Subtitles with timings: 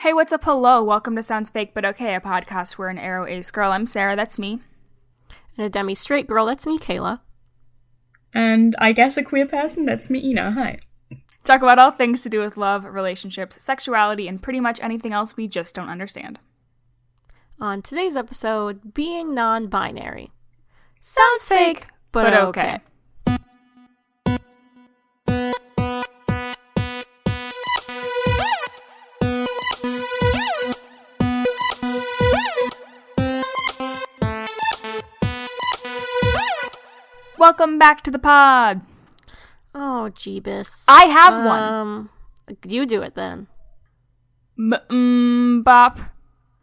[0.00, 0.44] Hey, what's up?
[0.44, 0.82] Hello.
[0.82, 3.70] Welcome to Sounds Fake But Okay, a podcast where an aro ace girl.
[3.70, 4.60] I'm Sarah, that's me.
[5.58, 7.20] And a demi straight girl, that's me, Kayla.
[8.32, 10.52] And I guess a queer person, that's me, Ina.
[10.52, 10.78] Hi.
[11.44, 15.36] Talk about all things to do with love, relationships, sexuality, and pretty much anything else
[15.36, 16.38] we just don't understand.
[17.60, 20.30] On today's episode, being non binary.
[20.98, 22.78] Sounds fake, but, okay.
[37.40, 38.82] Welcome back to the pod.
[39.74, 40.84] Oh, Jeebus.
[40.88, 41.62] I have one.
[41.62, 42.10] Um,
[42.68, 43.46] you do it then.
[44.58, 45.98] Mm, bop,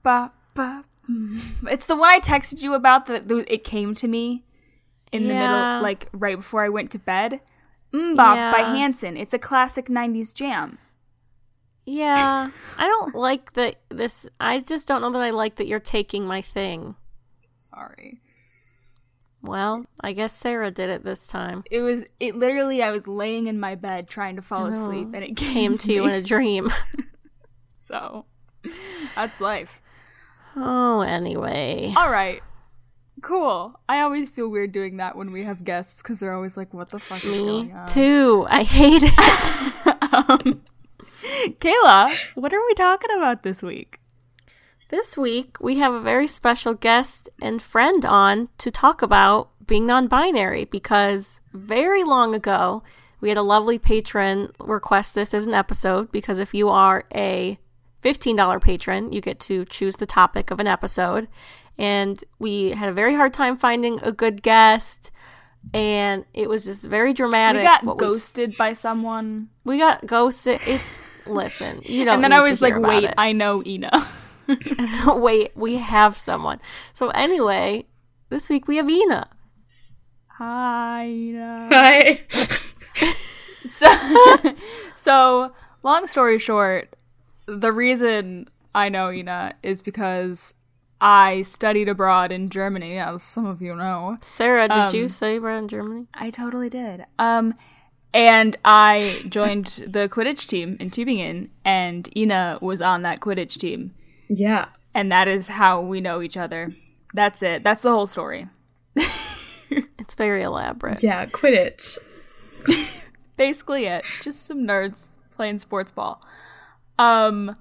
[0.04, 0.86] bop, bop.
[1.10, 1.42] mm.
[1.68, 4.44] It's the one I texted you about that it came to me
[5.12, 7.42] in the middle, like right before I went to bed.
[7.92, 8.76] MMMBop by Yeah.
[8.76, 9.18] Hanson.
[9.18, 10.78] It's a classic 90s jam.
[11.88, 13.78] Yeah, I don't like that.
[13.90, 14.30] This.
[14.40, 16.94] I just don't know that I like that you're taking my thing.
[17.52, 18.20] Sorry.
[19.42, 21.64] Well, I guess Sarah did it this time.
[21.72, 25.24] It was, it literally, I was laying in my bed trying to fall asleep and
[25.24, 26.10] it came, Came to you me.
[26.10, 26.70] in a dream.
[27.80, 28.26] So,
[29.16, 29.82] that's life.
[30.58, 31.94] oh, anyway.
[31.96, 32.42] All right.
[33.22, 33.80] Cool.
[33.88, 36.90] I always feel weird doing that when we have guests because they're always like, what
[36.90, 37.88] the fuck is Me going on?
[37.88, 38.46] too.
[38.50, 39.14] I hate it.
[40.14, 40.62] um,
[41.62, 44.00] Kayla, what are we talking about this week?
[44.90, 49.86] This week, we have a very special guest and friend on to talk about being
[49.86, 52.84] non binary because very long ago,
[53.20, 56.10] we had a lovely patron request this as an episode.
[56.10, 57.60] Because if you are a
[58.02, 61.28] $15 patron, you get to choose the topic of an episode.
[61.78, 65.12] And we had a very hard time finding a good guest.
[65.74, 67.60] And it was just very dramatic.
[67.60, 69.50] We got ghosted by someone.
[69.66, 70.62] We got ghosted.
[70.66, 73.16] It's, listen, you don't and then I was like, wait, it.
[73.18, 74.08] I know Ina.
[75.08, 76.60] Wait, we have someone.
[76.94, 77.86] So anyway,
[78.30, 79.30] this week we have Ina.
[80.38, 81.70] Hi, Ina.
[81.72, 82.22] Hi.
[83.66, 83.88] So,
[84.96, 85.52] so,
[85.84, 86.96] long story short,
[87.48, 90.54] the reason I know Ina is because
[91.02, 94.18] I studied abroad in Germany, as some of you know.
[94.22, 96.08] Sarah, did you Um, say abroad in Germany?
[96.14, 97.06] I totally did.
[97.20, 97.56] Um,
[98.14, 103.94] and I joined the Quidditch team in Tübingen, and Ina was on that Quidditch team,
[104.30, 104.68] Yeah.
[104.94, 106.76] and that is how we know each other.
[107.14, 107.64] That's it.
[107.64, 108.48] That's the whole story.
[110.00, 111.04] It's very elaborate.
[111.04, 111.98] Yeah, Quidditch.
[113.38, 114.06] Basically, it.
[114.22, 116.22] Just some nerds playing sports ball.
[116.98, 117.54] Um,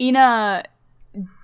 [0.00, 0.62] Ina,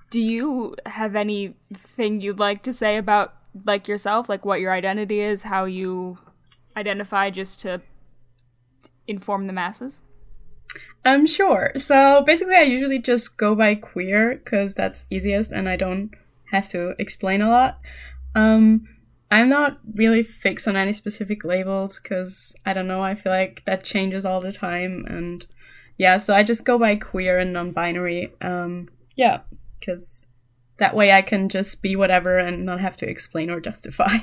[0.09, 3.33] do you have anything you'd like to say about
[3.65, 6.17] like yourself, like what your identity is, how you
[6.77, 7.81] identify, just to
[9.07, 10.01] inform the masses?
[11.05, 11.71] Um, sure.
[11.77, 16.11] So basically, I usually just go by queer because that's easiest and I don't
[16.51, 17.79] have to explain a lot.
[18.35, 18.87] Um,
[19.31, 23.61] I'm not really fixed on any specific labels because I don't know, I feel like
[23.65, 25.05] that changes all the time.
[25.07, 25.45] And
[25.97, 28.33] yeah, so I just go by queer and non binary.
[28.41, 29.41] Um, yeah,
[29.79, 30.25] because
[30.77, 34.17] that way I can just be whatever and not have to explain or justify.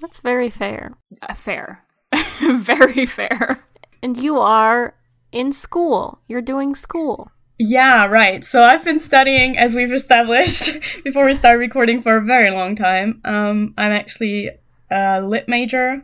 [0.00, 0.96] That's very fair.
[1.22, 1.84] Uh, fair,
[2.42, 3.64] very fair.
[4.02, 4.94] And you are
[5.32, 6.20] in school.
[6.28, 7.30] You're doing school.
[7.58, 8.44] Yeah, right.
[8.44, 10.72] So I've been studying, as we've established
[11.04, 13.20] before we start recording, for a very long time.
[13.24, 14.50] Um, I'm actually
[14.90, 16.02] a lit major.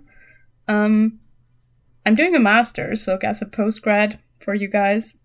[0.69, 1.19] Um,
[2.07, 5.17] I'm doing a master, so I guess a postgrad for you guys.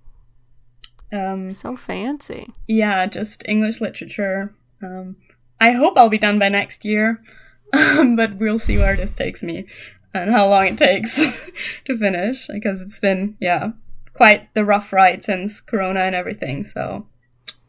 [1.11, 2.53] Um, So fancy.
[2.67, 4.53] yeah, just English literature.
[4.81, 5.15] Um,
[5.61, 7.21] I hope I'll be done by next year,
[7.71, 9.67] but we'll see where this takes me
[10.13, 11.15] and how long it takes
[11.85, 13.71] to finish because it's been, yeah,
[14.13, 16.63] quite the rough ride since Corona and everything.
[16.63, 17.07] So,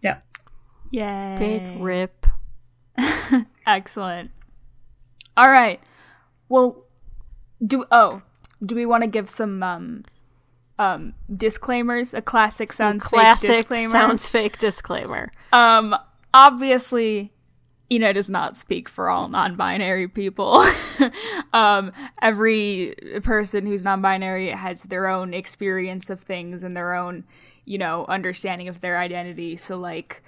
[0.03, 0.19] yeah.
[0.91, 1.37] Yay!
[1.39, 2.27] Big rip.
[3.67, 4.31] Excellent.
[5.37, 5.81] All right.
[6.49, 6.85] Well,
[7.65, 8.23] do oh,
[8.65, 10.05] do we want to give some um
[10.79, 12.15] um disclaimers?
[12.15, 13.91] A classic sounds Classic fake disclaimer.
[13.91, 15.33] sounds fake disclaimer.
[15.53, 15.97] Um,
[16.33, 17.33] obviously,
[17.91, 20.65] Ina does not speak for all non-binary people.
[21.53, 21.93] um,
[22.23, 27.25] every person who's non-binary has their own experience of things and their own,
[27.65, 29.57] you know, understanding of their identity.
[29.57, 30.23] So, like,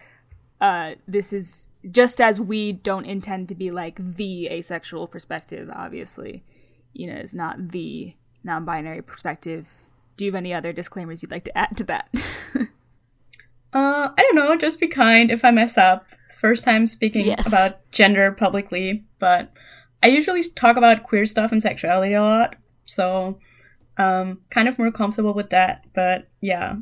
[0.61, 5.71] uh, this is just as we don't intend to be like the asexual perspective.
[5.75, 6.45] Obviously,
[6.93, 8.15] you know, is not the
[8.45, 9.69] non-binary perspective.
[10.17, 12.09] Do you have any other disclaimers you'd like to add to that?
[13.77, 16.07] Uh, I don't know, just be kind if I mess up.
[16.27, 17.47] It's first time speaking Yes.
[17.47, 19.53] about gender publicly, but
[20.03, 23.39] I usually talk about queer stuff and sexuality a lot, so
[23.97, 25.85] um, kind of more comfortable with that.
[25.95, 26.77] But yeah,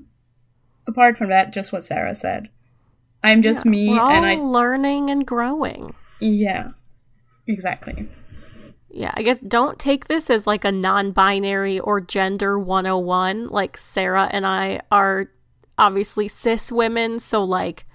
[0.86, 2.48] apart from that, just what Sarah said.
[3.22, 5.94] I'm just Yeah, me, and I learning and growing.
[6.20, 6.70] yeah,
[7.46, 8.08] exactly.
[8.90, 13.48] Yeah, I guess don't take this as like a non binary or gender 101.
[13.48, 15.30] Like, Sarah and I are
[15.76, 17.86] obviously cis women, so like,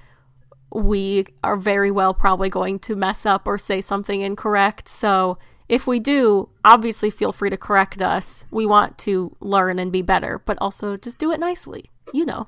[0.71, 4.87] we are very well probably going to mess up or say something incorrect.
[4.87, 5.37] So,
[5.67, 8.45] if we do, obviously feel free to correct us.
[8.51, 11.89] We want to learn and be better, but also just do it nicely.
[12.13, 12.47] You know,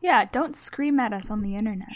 [0.00, 1.94] Yeah, don't scream at us on the internet.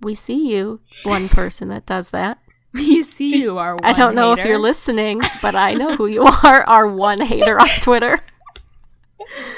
[0.00, 2.38] we see you, one person that does that.
[2.74, 3.78] We see you are.
[3.84, 7.56] I don't know if you're listening, but I know who you are, our one hater
[7.60, 8.18] on Twitter.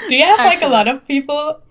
[0.07, 1.61] Do you have like a lot of people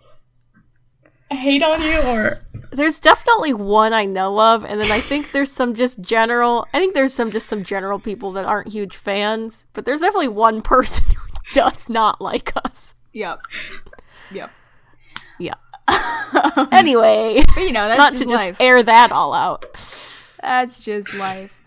[1.30, 5.50] hate on you, or There's definitely one I know of, and then I think there's
[5.52, 6.66] some just general.
[6.74, 10.28] I think there's some just some general people that aren't huge fans, but there's definitely
[10.28, 11.22] one person who
[11.54, 12.94] does not like us.
[13.12, 13.40] Yep.
[14.32, 14.50] Yep.
[15.38, 15.54] Yeah.
[16.72, 18.60] anyway, But you know, that's not just to just life.
[18.60, 19.64] air that all out.
[20.42, 21.62] That's just life.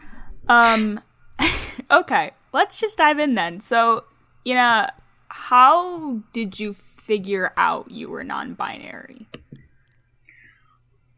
[0.47, 1.01] Um
[1.91, 3.61] okay, let's just dive in then.
[3.61, 4.03] So,
[4.43, 4.87] you know,
[5.29, 9.27] how did you figure out you were non-binary?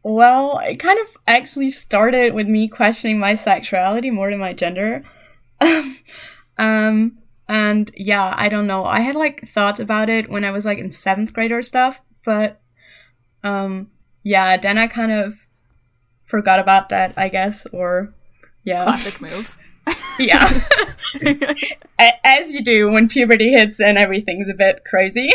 [0.02, 5.04] Well, it kind of actually started with me questioning my sexuality more than my gender.
[6.58, 7.18] um,
[7.48, 8.84] and yeah, I don't know.
[8.84, 12.00] I had like thoughts about it when I was like in seventh grade or stuff,
[12.24, 12.60] but
[13.44, 13.90] um,
[14.22, 15.34] yeah, then I kind of
[16.24, 18.12] forgot about that, I guess, or
[18.64, 18.84] yeah.
[18.84, 19.58] Classic move.
[20.18, 20.64] Yeah.
[22.24, 25.30] As you do when puberty hits and everything's a bit crazy.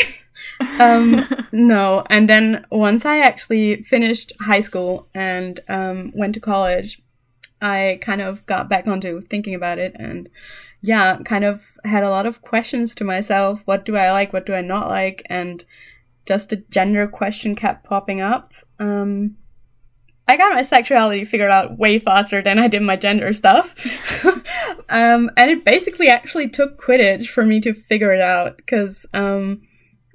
[0.79, 2.03] Um, no.
[2.09, 7.01] And then once I actually finished high school and um, went to college,
[7.61, 10.29] I kind of got back onto thinking about it and
[10.81, 13.61] yeah, kind of had a lot of questions to myself.
[13.65, 14.31] What do I like?
[14.31, 15.23] What do I not like?
[15.25, 15.65] And
[16.27, 18.53] just the gender question kept popping up.
[18.79, 19.37] Um,
[20.27, 23.73] I got my sexuality figured out way faster than I did my gender stuff.
[24.89, 29.61] um, and it basically actually took Quidditch for me to figure it out because, um,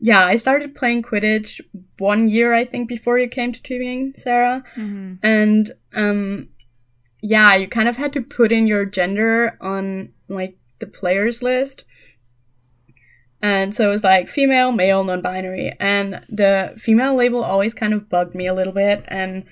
[0.05, 1.61] yeah, I started playing Quidditch
[1.99, 4.65] one year, I think, before you came to Tübingen, Sarah.
[4.75, 6.49] hmm And, um,
[7.21, 11.85] yeah, you kind of had to put in your gender on, like, the players list.
[13.41, 15.73] And so it was like female, male, non binary.
[15.79, 19.05] And the female label always kind of bugged me a little bit.
[19.07, 19.45] And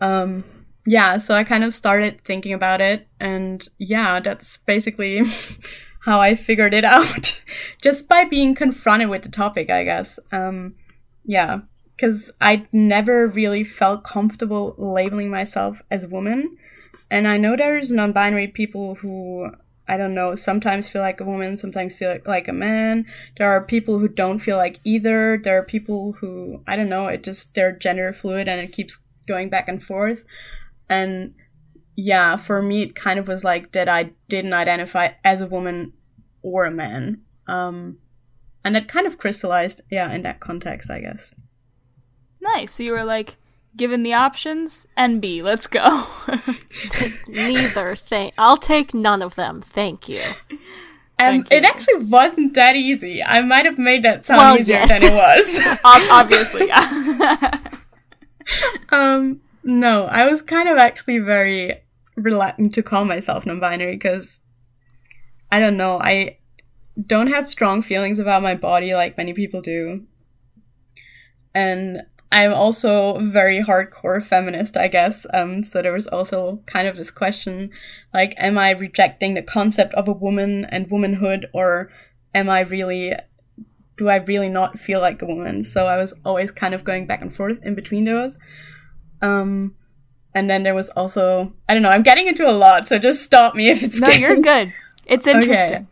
[0.00, 0.44] um,
[0.84, 3.06] yeah, so I kind of started thinking about it.
[3.20, 5.22] And yeah, that's basically
[6.04, 7.42] how I figured it out.
[7.80, 10.18] Just by being confronted with the topic, I guess.
[10.30, 10.74] Um,
[11.24, 11.60] yeah,
[11.96, 16.56] because I never really felt comfortable labeling myself as a woman.
[17.10, 19.50] And I know there's non binary people who
[19.88, 23.04] I don't know, sometimes feel like a woman, sometimes feel like, like a man.
[23.36, 25.40] There are people who don't feel like either.
[25.42, 28.98] There are people who, I don't know, it just, they're gender fluid and it keeps
[29.26, 30.24] going back and forth.
[30.88, 31.34] And
[31.94, 35.92] yeah, for me, it kind of was like that I didn't identify as a woman
[36.42, 37.20] or a man.
[37.46, 37.98] Um,
[38.64, 41.34] and it kind of crystallized, yeah, in that context, I guess.
[42.40, 42.72] Nice.
[42.72, 43.36] So you were like,
[43.76, 46.06] given the options, NB, let's go.
[47.28, 48.32] Neither thing.
[48.38, 49.60] I'll take none of them.
[49.60, 50.22] Thank you.
[51.18, 53.22] And Thank it actually wasn't that easy.
[53.22, 55.00] I might have made that sound Well, easier yes.
[55.00, 55.66] than it was.
[55.84, 57.58] Ob- obviously, yeah.
[58.90, 61.82] um, no, I was kind of actually very
[62.16, 64.38] reluctant to call myself non-binary because
[65.50, 66.38] I don't know, I
[67.06, 70.06] don't have strong feelings about my body like many people do.
[71.54, 75.26] And I'm also very hardcore feminist, I guess.
[75.34, 77.70] Um, so there was also kind of this question,
[78.14, 81.90] like, am I rejecting the concept of a woman and womanhood, or
[82.34, 83.12] am I really,
[83.98, 85.62] do I really not feel like a woman?
[85.62, 88.38] So I was always kind of going back and forth in between those.
[89.22, 89.76] Um,
[90.34, 93.22] and then there was also, I don't know, I'm getting into a lot, so just
[93.22, 94.68] stop me if it's no, you're good.
[95.06, 95.86] It's interesting.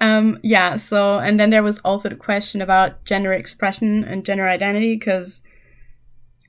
[0.00, 4.48] um, yeah, so, and then there was also the question about gender expression and gender
[4.48, 5.42] identity, because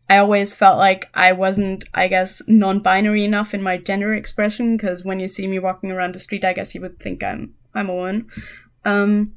[0.10, 4.78] I always felt like I wasn't, I guess, non binary enough in my gender expression,
[4.78, 7.54] because when you see me walking around the street, I guess you would think I'm,
[7.76, 8.28] I'm a woman.
[8.86, 9.34] Um,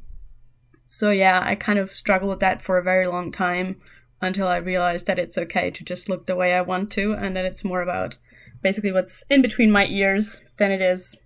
[0.87, 3.81] so yeah, I kind of struggled with that for a very long time
[4.23, 7.37] until I realized that it's okay to just look the way I want to, and
[7.37, 8.17] that it's more about
[8.63, 11.17] basically what's in between my ears than it is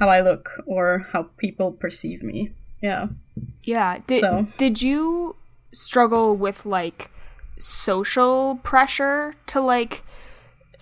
[0.00, 2.50] how I look or how people perceive me.
[2.80, 3.08] Yeah.
[3.62, 3.98] Yeah.
[4.06, 5.36] Did So- did you
[5.72, 7.10] struggle with like
[7.58, 10.02] social pressure to like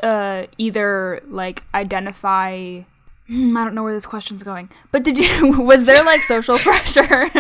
[0.03, 2.81] uh either like identify
[3.29, 4.71] Hmm, I don't know where this question's going.
[4.91, 7.31] But did you was there like social pressure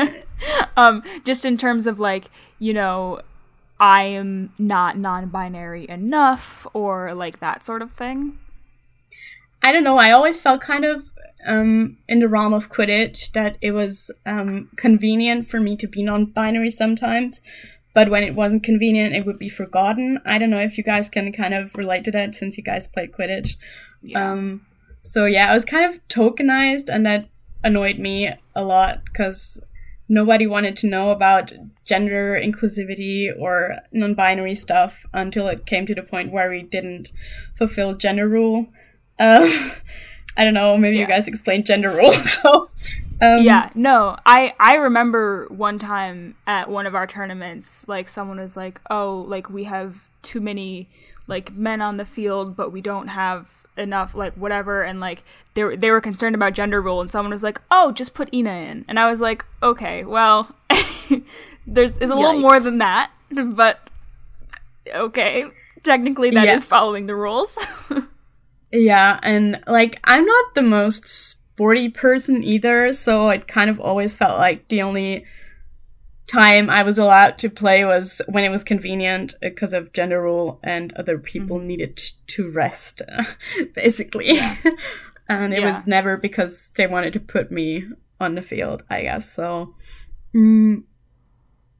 [0.76, 3.20] um just in terms of like, you know,
[3.80, 8.38] I am not non binary enough or like that sort of thing?
[9.62, 9.96] I don't know.
[9.96, 11.10] I always felt kind of
[11.46, 16.02] um, in the realm of Quidditch that it was um, convenient for me to be
[16.02, 17.40] non binary sometimes,
[17.94, 20.20] but when it wasn't convenient, it would be forgotten.
[20.26, 22.86] I don't know if you guys can kind of relate to that since you guys
[22.86, 23.56] played Quidditch.
[24.02, 24.30] Yeah.
[24.30, 24.66] Um,
[25.00, 27.26] so yeah, I was kind of tokenized, and that
[27.64, 29.58] annoyed me a lot because
[30.10, 31.52] nobody wanted to know about
[31.84, 37.12] gender inclusivity or non-binary stuff until it came to the point where we didn't
[37.56, 38.66] fulfill gender rule.
[39.22, 39.72] Um,
[40.34, 40.78] I don't know.
[40.78, 41.02] Maybe yeah.
[41.02, 42.12] you guys explain gender rule.
[42.24, 42.70] so,
[43.20, 48.40] um, yeah, no, I I remember one time at one of our tournaments, like someone
[48.40, 50.88] was like, "Oh, like we have too many
[51.26, 55.22] like men on the field, but we don't have enough like whatever and like
[55.54, 58.32] they were, they were concerned about gender role and someone was like oh just put
[58.32, 60.54] ina in and i was like okay well
[61.66, 62.16] there's is a Yikes.
[62.16, 63.10] little more than that
[63.54, 63.90] but
[64.94, 65.44] okay
[65.82, 66.54] technically that yeah.
[66.54, 67.58] is following the rules
[68.72, 74.14] yeah and like i'm not the most sporty person either so it kind of always
[74.14, 75.24] felt like the only
[76.30, 80.60] time I was allowed to play was when it was convenient because of gender rule
[80.62, 81.66] and other people mm-hmm.
[81.66, 83.02] needed to rest,
[83.74, 84.34] basically.
[84.34, 84.56] Yeah.
[85.28, 85.72] and it yeah.
[85.72, 87.84] was never because they wanted to put me
[88.20, 89.30] on the field, I guess.
[89.30, 89.74] So,
[90.34, 90.82] mm,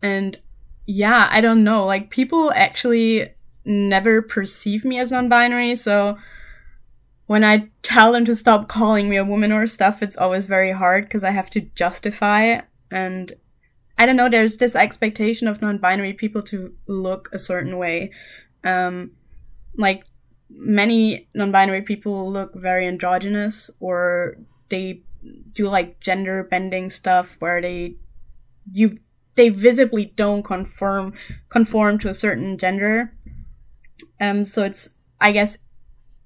[0.02, 0.38] and
[0.86, 1.86] yeah, I don't know.
[1.86, 3.32] Like, people actually
[3.64, 5.76] never perceive me as non binary.
[5.76, 6.18] So,
[7.26, 10.72] when I tell them to stop calling me a woman or stuff, it's always very
[10.72, 12.60] hard because I have to justify.
[12.90, 13.32] And
[14.00, 18.12] I don't know, there's this expectation of non binary people to look a certain way.
[18.64, 19.10] Um,
[19.76, 20.04] like
[20.48, 24.38] many non binary people look very androgynous or
[24.70, 25.02] they
[25.54, 27.96] do like gender bending stuff where they
[28.70, 28.96] you
[29.34, 31.12] they visibly don't conform
[31.50, 33.14] conform to a certain gender.
[34.18, 34.88] Um so it's
[35.20, 35.58] I guess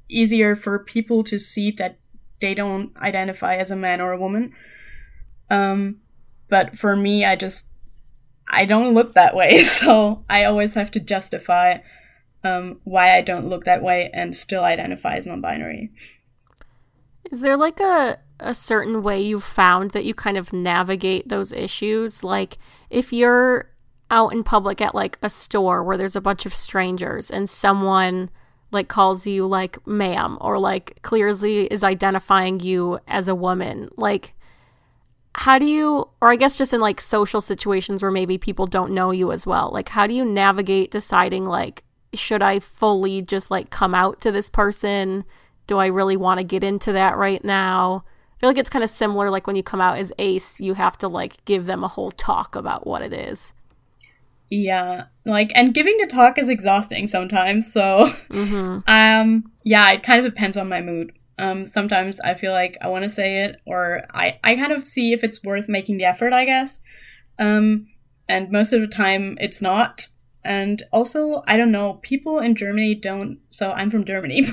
[0.09, 1.99] easier for people to see that
[2.41, 4.53] they don't identify as a man or a woman.
[5.51, 5.97] Um
[6.55, 7.67] but for me, I just
[8.49, 11.79] I don't look that way, so I always have to justify
[12.45, 15.91] um, why I don't look that way and still identify as non-binary.
[17.33, 21.51] Is there like a a certain way you've found that you kind of navigate those
[21.51, 22.23] issues?
[22.23, 22.59] Like
[22.89, 23.71] if you're
[24.09, 28.31] out in public at like a store where there's a bunch of strangers and someone
[28.71, 34.35] like calls you like ma'am or like clearly is identifying you as a woman, like
[35.37, 38.93] how do you or i guess just in like social situations where maybe people don't
[38.93, 41.83] know you as well like how do you navigate deciding like
[42.15, 45.25] should i fully just like come out to this person?
[45.67, 48.05] Do i really want to get into that right now?
[48.37, 50.75] I feel like it's kind of similar like when you come out as ace you
[50.75, 53.53] have to like give them a whole talk about what it is.
[54.51, 58.79] Yeah like and giving the talk is exhausting sometimes so mm-hmm.
[58.87, 62.89] um yeah it kind of depends on my mood um, sometimes I feel like I
[62.89, 66.05] want to say it, or I, I kind of see if it's worth making the
[66.05, 66.81] effort, I guess.
[67.39, 67.89] Um,
[68.29, 70.07] and most of the time, it's not.
[70.45, 73.39] And also, I don't know, people in Germany don't.
[73.51, 74.47] So I'm from Germany,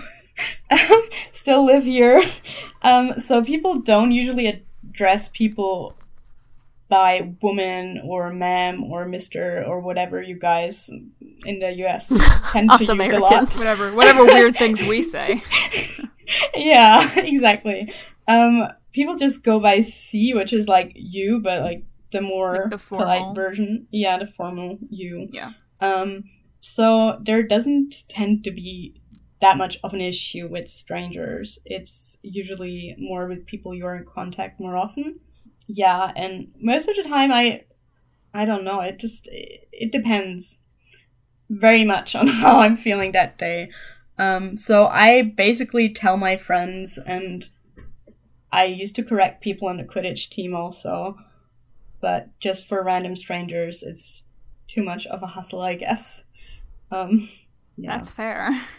[1.32, 2.22] still live here.
[2.84, 5.96] Um, so people don't usually address people
[6.92, 10.90] by woman or ma'am or mister or whatever you guys
[11.46, 12.10] in the US
[12.52, 13.24] tend to use Americans.
[13.24, 13.54] a lot.
[13.56, 15.42] Whatever, whatever weird things we say.
[16.54, 17.94] yeah, exactly.
[18.28, 22.72] Um, people just go by Sie, which is like you, but like the more like
[22.72, 23.88] the polite version.
[23.90, 25.30] Yeah, the formal you.
[25.32, 25.52] Yeah.
[25.80, 26.26] Um,
[26.60, 29.02] so there doesn't tend to be
[29.40, 31.58] that much of an issue with strangers.
[31.64, 35.22] It's usually more with people you're in contact more often
[35.74, 37.64] yeah and most of the time i
[38.34, 40.56] i don't know it just it, it depends
[41.50, 43.70] very much on how i'm feeling that day.
[44.18, 47.48] Um so i basically tell my friends and
[48.52, 51.18] i used to correct people on the quidditch team also
[52.02, 54.24] but just for random strangers it's
[54.68, 56.24] too much of a hustle i guess.
[56.92, 57.30] Um
[57.78, 57.96] yeah.
[57.96, 58.62] that's fair.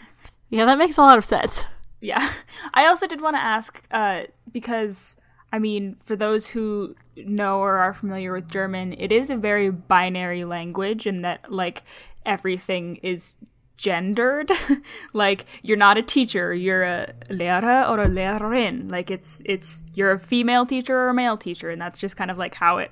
[0.49, 1.65] Yeah that makes a lot of sense.
[1.99, 2.31] Yeah.
[2.75, 5.17] I also did want to ask uh because
[5.53, 9.69] I mean, for those who know or are familiar with German, it is a very
[9.69, 11.83] binary language in that, like,
[12.25, 13.37] everything is
[13.77, 14.51] gendered.
[15.13, 18.89] like, you're not a teacher, you're a Lehrer or a Lehrerin.
[18.91, 22.31] Like, it's, it's, you're a female teacher or a male teacher, and that's just kind
[22.31, 22.89] of like how it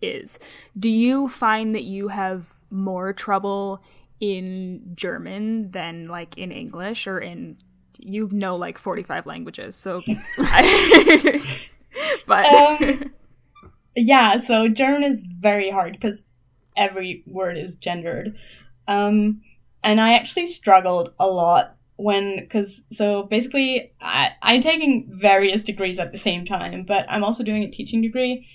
[0.00, 0.40] is.
[0.76, 3.80] Do you find that you have more trouble
[4.18, 7.58] in German than, like, in English or in
[7.98, 10.02] you know like 45 languages so
[12.26, 13.12] but um,
[13.96, 16.22] yeah, so German is very hard because
[16.76, 18.36] every word is gendered.
[18.88, 19.42] Um,
[19.84, 25.98] and I actually struggled a lot when, because, so basically, I, I'm taking various degrees
[25.98, 28.46] at the same time, but I'm also doing a teaching degree.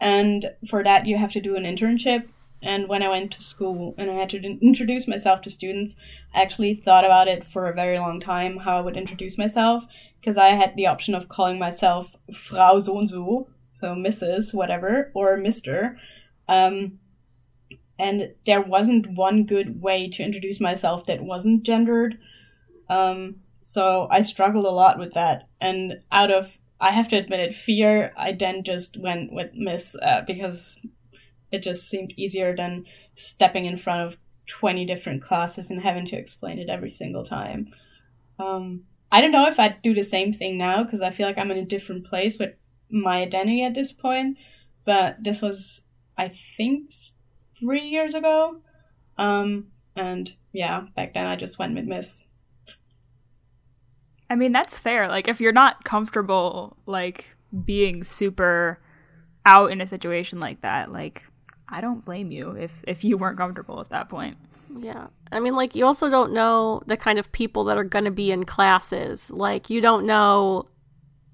[0.00, 2.28] And for that, you have to do an internship.
[2.62, 5.96] And when I went to school and I had to introduce myself to students,
[6.34, 9.84] I actually thought about it for a very long time how I would introduce myself
[10.26, 14.52] because I had the option of calling myself Frau so und so, so Mrs.
[14.52, 15.94] whatever, or Mr.
[16.48, 16.98] Um,
[17.96, 22.18] and there wasn't one good way to introduce myself that wasn't gendered.
[22.88, 25.46] Um, so I struggled a lot with that.
[25.60, 29.94] And out of, I have to admit it, fear, I then just went with Miss
[30.02, 30.76] uh, because
[31.52, 34.18] it just seemed easier than stepping in front of
[34.48, 37.72] 20 different classes and having to explain it every single time.
[38.40, 38.82] Um,
[39.16, 41.50] I don't know if I'd do the same thing now because I feel like I'm
[41.50, 42.50] in a different place with
[42.90, 44.36] my identity at this point.
[44.84, 45.80] But this was,
[46.18, 46.90] I think,
[47.58, 48.60] three years ago.
[49.16, 52.24] Um, and yeah, back then I just went with Miss.
[54.28, 55.08] I mean, that's fair.
[55.08, 58.80] Like, if you're not comfortable, like, being super
[59.46, 61.26] out in a situation like that, like,
[61.70, 64.36] I don't blame you if if you weren't comfortable at that point.
[64.70, 65.06] Yeah.
[65.32, 68.10] I mean, like, you also don't know the kind of people that are going to
[68.10, 69.30] be in classes.
[69.30, 70.68] Like, you don't know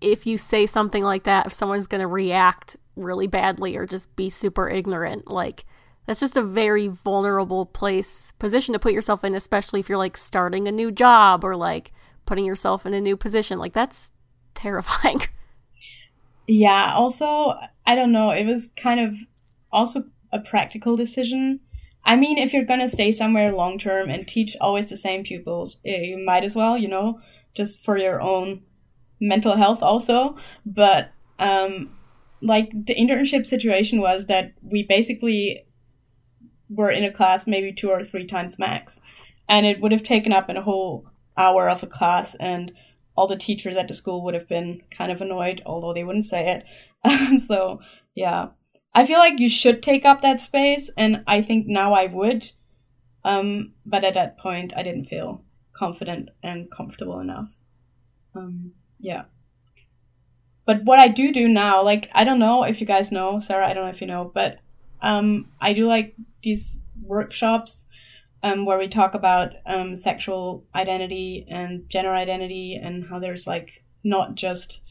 [0.00, 4.14] if you say something like that, if someone's going to react really badly or just
[4.16, 5.28] be super ignorant.
[5.28, 5.64] Like,
[6.06, 10.16] that's just a very vulnerable place, position to put yourself in, especially if you're like
[10.16, 11.92] starting a new job or like
[12.26, 13.58] putting yourself in a new position.
[13.58, 14.10] Like, that's
[14.54, 15.20] terrifying.
[16.46, 16.94] Yeah.
[16.94, 17.54] Also,
[17.86, 18.30] I don't know.
[18.30, 19.14] It was kind of
[19.70, 21.60] also a practical decision
[22.04, 25.78] I mean, if you're gonna stay somewhere long term and teach always the same pupils,
[25.86, 27.20] eh, you might as well, you know,
[27.54, 28.62] just for your own
[29.20, 30.36] mental health also.
[30.66, 31.96] But um,
[32.40, 35.64] like the internship situation was that we basically
[36.68, 39.00] were in a class maybe two or three times max,
[39.48, 41.06] and it would have taken up a whole
[41.36, 42.72] hour of a class, and
[43.16, 46.24] all the teachers at the school would have been kind of annoyed, although they wouldn't
[46.24, 46.50] say
[47.04, 47.40] it.
[47.46, 47.80] so
[48.14, 48.48] yeah,
[48.94, 52.50] I feel like you should take up that space, and I think now I would.
[53.24, 57.50] Um, but at that point, I didn't feel confident and comfortable enough.
[58.34, 59.24] Um, yeah.
[60.64, 63.68] But what I do do now, like, I don't know if you guys know, Sarah,
[63.68, 64.58] I don't know if you know, but
[65.00, 67.86] um, I do like these workshops
[68.42, 73.82] um, where we talk about um, sexual identity and gender identity and how there's like
[74.04, 74.82] not just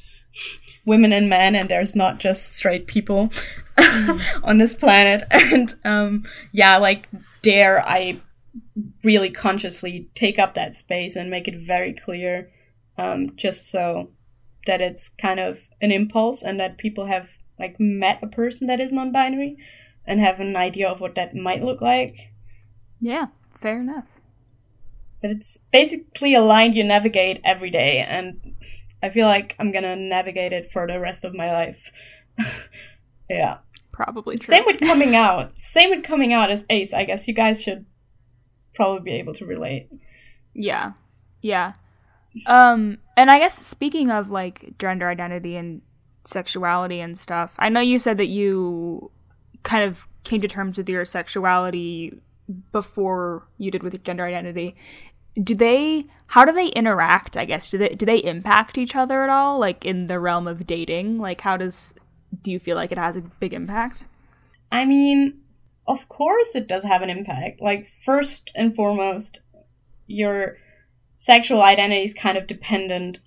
[0.86, 3.28] women and men and there's not just straight people
[3.78, 4.44] mm-hmm.
[4.44, 7.08] on this planet and um yeah like
[7.42, 8.20] dare i
[9.04, 12.50] really consciously take up that space and make it very clear
[12.98, 14.10] um just so
[14.68, 18.80] that it's kind of an impulse and that people have like met a person that
[18.80, 19.58] is non-binary
[20.06, 22.16] and have an idea of what that might look like
[23.00, 23.28] yeah
[23.60, 24.06] fair enough
[25.22, 28.56] but it's basically a line you navigate every day and
[29.04, 31.92] I feel like I'm gonna navigate it for the rest of my life.
[33.30, 33.58] yeah.
[33.92, 34.56] Probably true.
[34.56, 35.58] Same with coming out.
[35.58, 36.94] Same with coming out as ace.
[36.94, 37.86] I guess you guys should
[38.74, 39.90] probably be able to relate.
[40.54, 40.94] Yeah.
[41.42, 41.74] Yeah.
[42.46, 45.82] Um and I guess speaking of like gender identity and
[46.26, 49.12] sexuality and stuff, I know you said that you
[49.64, 52.20] kind of came to terms with your sexuality
[52.72, 54.76] before you did with your gender identity
[55.42, 57.70] do they how do they interact i guess?
[57.70, 61.20] Do they do they impact each other at all like in the realm of dating?
[61.20, 61.94] Like how does
[62.42, 64.06] do you feel like it has a big impact?
[64.72, 65.40] I mean
[65.88, 67.62] of course it does have an impact.
[67.62, 69.40] Like first and foremost
[70.08, 70.58] your
[71.18, 73.20] sexual identity is kind of dependent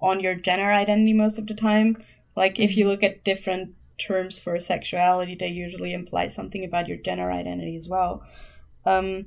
[0.00, 2.02] on your gender identity most of the time.
[2.36, 6.98] Like if you look at different terms for sexuality they usually imply something about your
[6.98, 8.22] gender identity as well.
[8.84, 9.26] Um,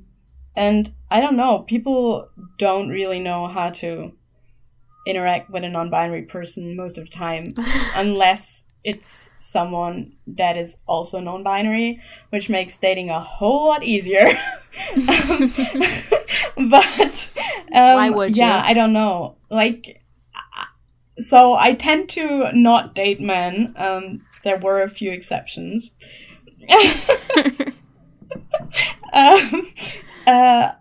[0.56, 4.14] and I don't know, people don't really know how to
[5.08, 7.54] interact with a non binary person most of the time
[7.96, 14.28] unless it's someone that is also non binary, which makes dating a whole lot easier.
[14.28, 15.54] um,
[16.70, 17.30] but
[17.74, 18.70] um, why would yeah, you?
[18.70, 19.38] I don't know.
[19.50, 20.04] Like,
[21.20, 23.74] so I tend to not date men.
[23.76, 25.92] Um, there were a few exceptions.
[29.14, 29.72] um,
[30.28, 30.72] uh,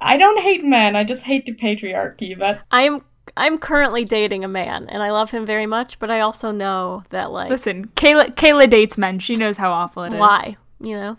[0.00, 0.96] I don't hate men.
[0.96, 2.38] I just hate the patriarchy.
[2.38, 3.02] But I'm
[3.36, 5.98] I'm currently dating a man, and I love him very much.
[5.98, 9.18] But I also know that like listen, Kayla Kayla dates men.
[9.18, 10.20] She knows how awful it is.
[10.20, 10.56] Why?
[10.80, 11.16] You know.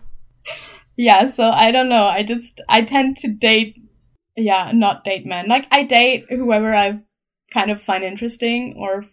[0.97, 1.31] Yeah.
[1.31, 2.05] So I don't know.
[2.05, 3.75] I just I tend to date.
[4.35, 5.47] Yeah, not date men.
[5.47, 6.99] Like I date whoever I
[7.53, 9.05] kind of find interesting, or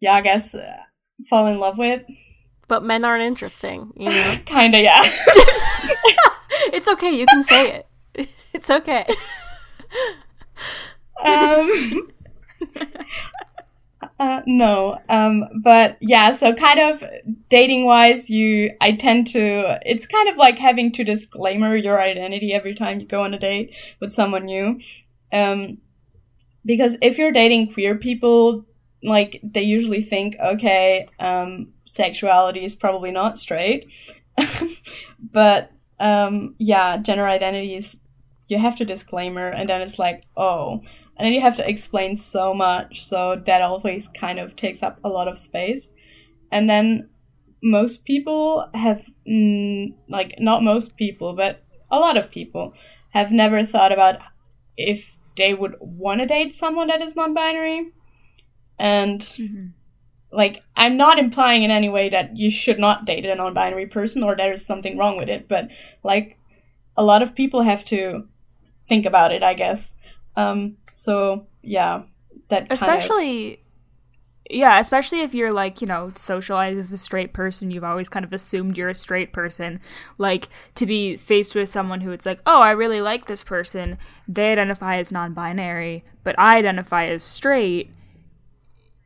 [0.00, 0.76] yeah, I guess uh,
[1.28, 2.02] fall in love with.
[2.68, 4.36] But men aren't interesting, you know.
[4.44, 5.02] Kinda, yeah.
[6.74, 7.10] it's okay.
[7.10, 7.82] You can say
[8.16, 8.28] it.
[8.52, 9.06] It's okay.
[11.24, 11.70] um,
[14.18, 14.98] uh, no.
[15.08, 17.04] Um, but yeah, so kind of
[17.48, 22.52] dating wise, you, I tend to, it's kind of like having to disclaimer your identity
[22.52, 24.80] every time you go on a date with someone new.
[25.32, 25.78] Um,
[26.64, 28.64] because if you're dating queer people,
[29.04, 33.88] like they usually think, okay, um, sexuality is probably not straight.
[35.20, 38.00] but um, yeah, gender identities,
[38.48, 40.80] you have to disclaimer, and then it's like, oh,
[41.16, 44.98] and then you have to explain so much, so that always kind of takes up
[45.04, 45.92] a lot of space.
[46.50, 47.10] And then
[47.62, 52.72] most people have, mm, like, not most people, but a lot of people
[53.10, 54.20] have never thought about
[54.76, 57.92] if they would want to date someone that is non binary.
[58.78, 59.20] And.
[59.20, 59.66] Mm-hmm
[60.32, 64.22] like i'm not implying in any way that you should not date a non-binary person
[64.22, 65.68] or there is something wrong with it but
[66.02, 66.38] like
[66.96, 68.26] a lot of people have to
[68.88, 69.94] think about it i guess.
[70.36, 72.02] Um so yeah
[72.48, 73.58] that especially of...
[74.50, 78.24] yeah especially if you're like you know socialized as a straight person you've always kind
[78.24, 79.80] of assumed you're a straight person.
[80.18, 83.98] Like to be faced with someone who it's like oh i really like this person
[84.28, 87.90] they identify as non-binary but i identify as straight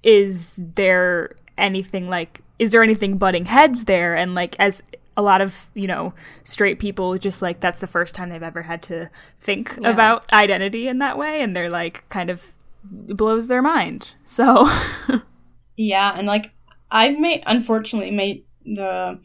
[0.04, 4.82] is there anything like is there anything butting heads there and like as
[5.16, 6.12] a lot of you know
[6.44, 9.08] straight people just like that's the first time they've ever had to
[9.40, 9.90] think yeah.
[9.90, 12.52] about identity in that way and they're like kind of
[12.84, 14.68] blows their mind so
[15.76, 16.50] yeah and like
[16.90, 19.18] i've made unfortunately made the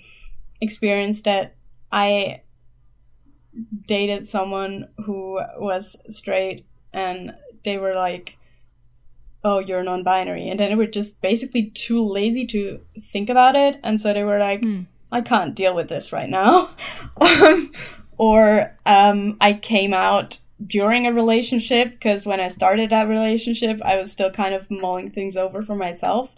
[0.62, 1.56] experience that
[1.92, 2.42] i
[3.88, 7.34] dated someone who was straight and
[7.66, 8.38] they were like
[9.44, 10.50] oh, you're non binary.
[10.50, 13.80] And then they were just basically too lazy to think about it.
[13.84, 14.82] And so they were like, hmm.
[15.12, 16.70] I can't deal with this right now.
[18.18, 23.96] or um, I came out during a relationship because when I started that relationship, I
[23.96, 26.36] was still kind of mulling things over for myself.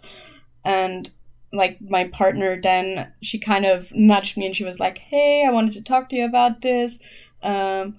[0.64, 1.10] And
[1.52, 5.50] like my partner then she kind of nudged me and she was like hey i
[5.50, 6.98] wanted to talk to you about this
[7.42, 7.96] um,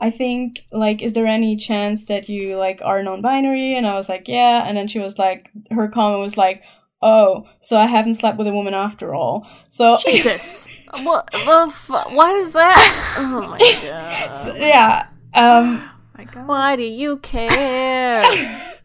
[0.00, 3.76] I think like is there any chance that you like are non-binary?
[3.76, 4.64] And I was like yeah.
[4.66, 6.62] And then she was like her comment was like
[7.02, 9.46] oh so I haven't slept with a woman after all.
[9.68, 10.66] So Jesus.
[11.02, 13.14] What the fu- what is that?
[13.18, 18.24] Oh my god so, yeah um oh my god why do you care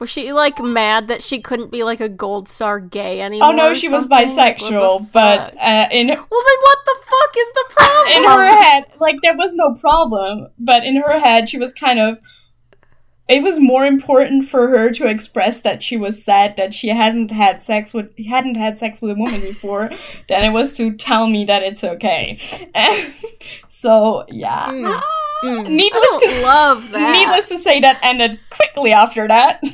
[0.00, 3.50] Was she like mad that she couldn't be like a gold star gay anymore?
[3.50, 7.64] Oh no, she was bisexual, but uh, in well, then what the fuck is the
[7.70, 8.16] problem?
[8.16, 11.98] In her head, like there was no problem, but in her head, she was kind
[11.98, 12.20] of.
[13.28, 17.30] It was more important for her to express that she was sad that she hadn't
[17.30, 19.90] had sex with hadn't had sex with a woman before
[20.28, 22.38] than it was to tell me that it's okay.
[23.68, 24.66] so yeah.
[24.70, 25.02] Mm.
[25.42, 25.70] Mm.
[25.70, 27.12] Needless to love that.
[27.12, 29.60] Needless to say, that ended quickly after that.
[29.64, 29.72] um,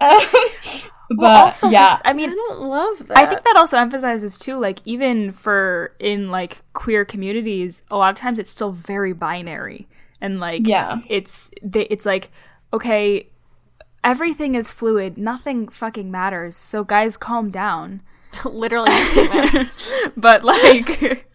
[0.00, 3.18] but well, also, yeah, I mean, I don't love that.
[3.18, 8.10] I think that also emphasizes too, like even for in like queer communities, a lot
[8.10, 9.86] of times it's still very binary,
[10.20, 12.30] and like yeah, it's they, it's like
[12.72, 13.28] okay,
[14.02, 16.56] everything is fluid, nothing fucking matters.
[16.56, 18.02] So guys, calm down.
[18.44, 18.92] Literally,
[20.16, 21.28] but like,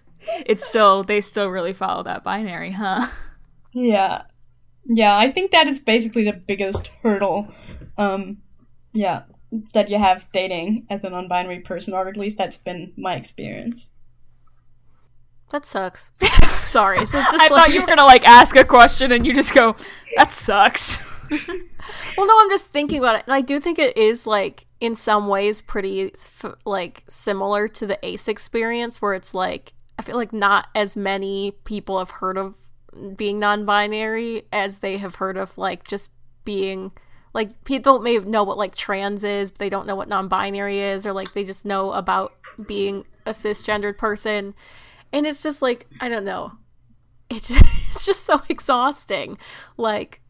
[0.46, 3.08] it's still they still really follow that binary, huh?
[3.76, 4.24] Yeah.
[4.86, 7.54] Yeah, I think that is basically the biggest hurdle.
[7.98, 8.38] Um,
[8.94, 9.24] yeah,
[9.74, 13.16] that you have dating as a non binary person, or at least that's been my
[13.16, 13.90] experience.
[15.52, 16.10] That sucks.
[16.60, 17.00] Sorry.
[17.00, 17.50] I like...
[17.50, 19.76] thought you were gonna like ask a question and you just go,
[20.16, 21.02] that sucks.
[21.30, 24.96] well, no, I'm just thinking about it, and I do think it is like in
[24.96, 26.12] some ways pretty
[26.66, 31.52] like similar to the Ace experience, where it's like I feel like not as many
[31.64, 32.54] people have heard of
[33.16, 36.10] being non-binary as they have heard of like just
[36.44, 36.92] being
[37.34, 41.06] like people may know what like trans is but they don't know what non-binary is
[41.06, 42.34] or like they just know about
[42.66, 44.54] being a cisgendered person.
[45.12, 46.54] And it's just like i don't know.
[47.30, 47.50] It's
[47.90, 49.38] it's just so exhausting.
[49.78, 50.22] Like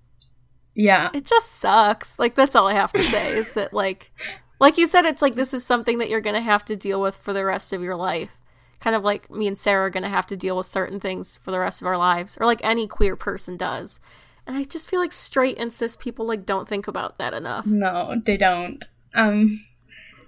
[0.74, 1.10] yeah.
[1.14, 2.18] it just sucks.
[2.18, 4.12] Like that's all i have to say is that like
[4.60, 7.16] like you said it's like this is something that you're gonna have to deal with
[7.18, 8.38] for the rest of your life
[8.86, 11.38] kind of like me and Sarah are going to have to deal with certain things
[11.38, 14.00] for the rest of our lives, or like any queer person does.
[14.46, 17.66] And I just feel like straight and cis people like don't think about that enough.
[17.66, 18.86] No, they don't.
[19.16, 19.66] Um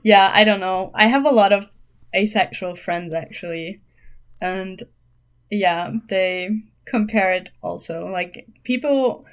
[0.02, 0.90] yeah, I don't know.
[0.96, 1.66] I have a lot of
[2.16, 3.80] asexual friends actually.
[4.42, 4.82] And
[5.52, 6.50] yeah, they
[6.88, 8.08] compare it also.
[8.08, 9.24] Like people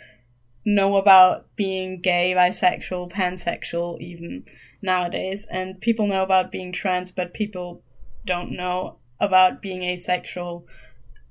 [0.66, 4.44] know about being gay, bisexual, pansexual even
[4.82, 7.82] nowadays and people know about being trans but people
[8.26, 10.66] don't know about being asexual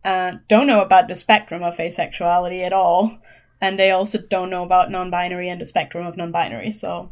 [0.05, 3.17] uh, don't know about the spectrum of asexuality at all,
[3.61, 6.71] and they also don't know about non-binary and the spectrum of non-binary.
[6.71, 7.11] So,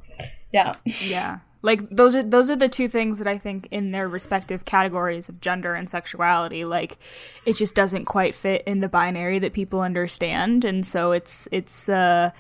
[0.52, 1.40] yeah, yeah.
[1.64, 5.30] Like those are those are the two things that I think in their respective categories
[5.30, 6.98] of gender and sexuality, like
[7.46, 11.88] it just doesn't quite fit in the binary that people understand, and so it's it's
[11.88, 12.32] uh,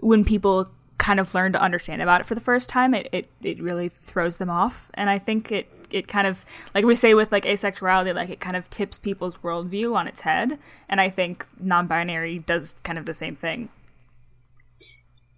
[0.00, 3.28] when people kind of learn to understand about it for the first time, it, it,
[3.42, 4.90] it really throws them off.
[4.94, 8.40] And I think it, it kind of, like we say with like asexuality, like it
[8.40, 10.58] kind of tips people's worldview on its head.
[10.88, 13.68] And I think non binary does kind of the same thing.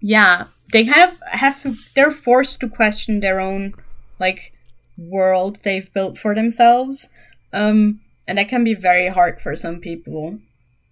[0.00, 0.46] Yeah.
[0.72, 3.74] They kind of have to, they're forced to question their own,
[4.18, 4.52] like,
[4.96, 7.08] world they've built for themselves.
[7.52, 10.38] Um, and that can be very hard for some people.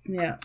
[0.04, 0.38] Yeah.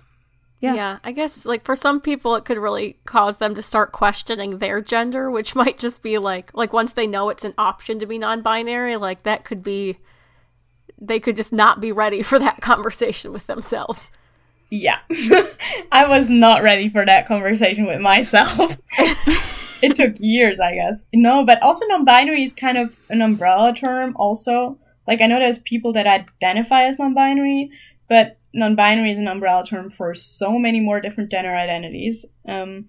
[0.64, 0.76] Yeah.
[0.76, 1.00] yeah.
[1.04, 4.80] I guess like for some people it could really cause them to start questioning their
[4.82, 8.18] gender, which might just be like like once they know it's an option to be
[8.18, 9.98] non-binary, like that could be
[11.02, 14.10] they could just not be ready for that conversation with themselves.
[14.70, 15.00] Yeah.
[15.92, 18.78] I was not ready for that conversation with myself.
[19.82, 21.04] it took years, I guess.
[21.14, 24.80] No, but also non-binary is kind of an umbrella term also.
[25.10, 27.70] Like I know there's people that identify as non-binary,
[28.08, 32.86] but non-binary is an umbrella term for so many more different gender identities um,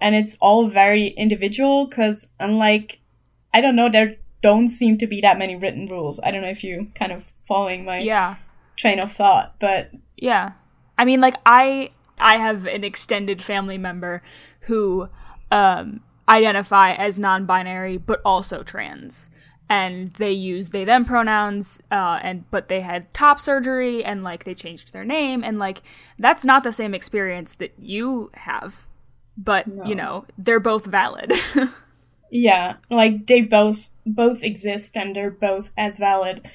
[0.00, 3.00] and it's all very individual because unlike
[3.52, 6.20] i don't know there don't seem to be that many written rules.
[6.22, 8.36] I don't know if you kind of following my yeah.
[8.76, 10.52] train of thought but yeah.
[10.96, 14.22] I mean like i i have an extended family member
[14.60, 15.08] who
[15.50, 19.30] um identify as non-binary but also trans
[19.70, 24.44] and they use they them pronouns uh, and but they had top surgery and like
[24.44, 25.82] they changed their name and like
[26.18, 28.86] that's not the same experience that you have
[29.38, 29.84] but no.
[29.84, 31.32] you know they're both valid.
[32.32, 36.48] Yeah like they both both exist and they're both as valid.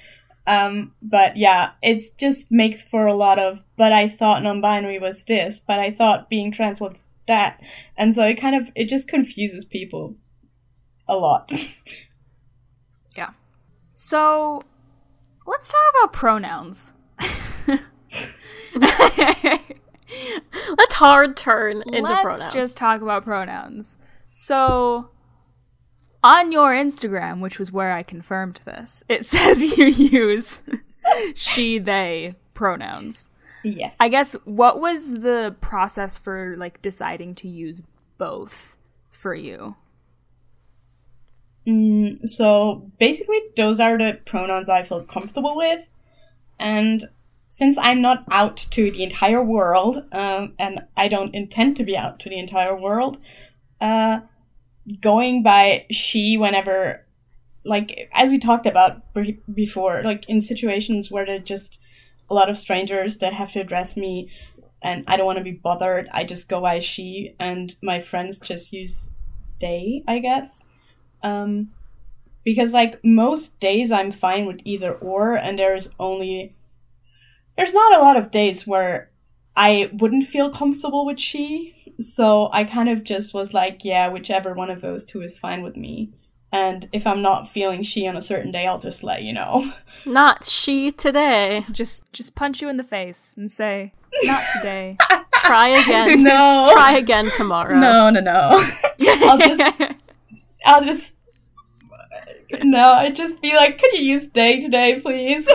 [0.48, 5.26] Um but yeah it just makes for a lot of but i thought non-binary was
[5.26, 6.96] this but i thought being trans was
[7.28, 7.62] that.
[7.98, 10.16] And so it kind of it just confuses people
[11.08, 11.52] a lot
[13.98, 14.62] So,
[15.48, 16.92] let's talk about pronouns.
[20.78, 22.42] let's hard turn into let's pronouns.
[22.42, 23.96] Let's just talk about pronouns.
[24.32, 25.12] So,
[26.22, 30.60] on your Instagram, which was where I confirmed this, it says you use
[31.34, 33.30] she, they pronouns.
[33.64, 33.96] Yes.
[33.98, 37.82] I guess what was the process for like deciding to use
[38.18, 38.76] both
[39.10, 39.78] for you?
[41.68, 45.82] Mm, so basically, those are the pronouns I feel comfortable with.
[46.60, 47.10] And
[47.48, 51.98] since I'm not out to the entire world, um, and I don't intend to be
[51.98, 53.18] out to the entire world,
[53.82, 54.22] uh,
[55.02, 57.06] going by she whenever,
[57.64, 59.02] like, as we talked about
[59.54, 61.80] before, like in situations where there's just
[62.30, 64.30] a lot of strangers that have to address me
[64.86, 68.40] and I don't want to be bothered, I just go by she, and my friends
[68.40, 69.00] just use
[69.60, 70.64] they, I guess.
[71.26, 71.72] Um,
[72.44, 76.56] because like most days I'm fine with either or, and there's only
[77.58, 79.10] there's not a lot of days where
[79.58, 81.94] I wouldn't feel comfortable with she.
[82.00, 85.64] So I kind of just was like, yeah, whichever one of those two is fine
[85.64, 86.12] with me.
[86.52, 89.74] And if I'm not feeling she on a certain day, I'll just let you know.
[90.06, 91.66] Not she today.
[91.72, 93.92] Just just punch you in the face and say,
[94.24, 94.98] not today.
[95.40, 96.22] Try again.
[96.24, 96.70] No.
[96.74, 97.76] Try again tomorrow.
[97.76, 98.64] No, no, no.
[99.02, 99.96] I'll just
[100.66, 101.14] I'll just
[102.64, 105.48] no, I'd just be like, could you use day today, please?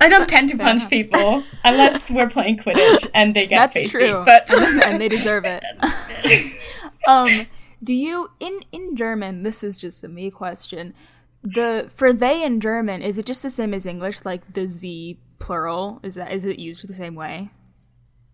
[0.00, 4.24] I don't tend to punch people unless we're playing Quidditch and they get That's true,
[4.24, 5.62] but and they deserve it.
[7.06, 7.46] um,
[7.82, 9.42] do you in in German?
[9.42, 10.94] This is just a me question.
[11.42, 14.24] The for they in German is it just the same as English?
[14.24, 17.50] Like the sie plural is that is it used the same way?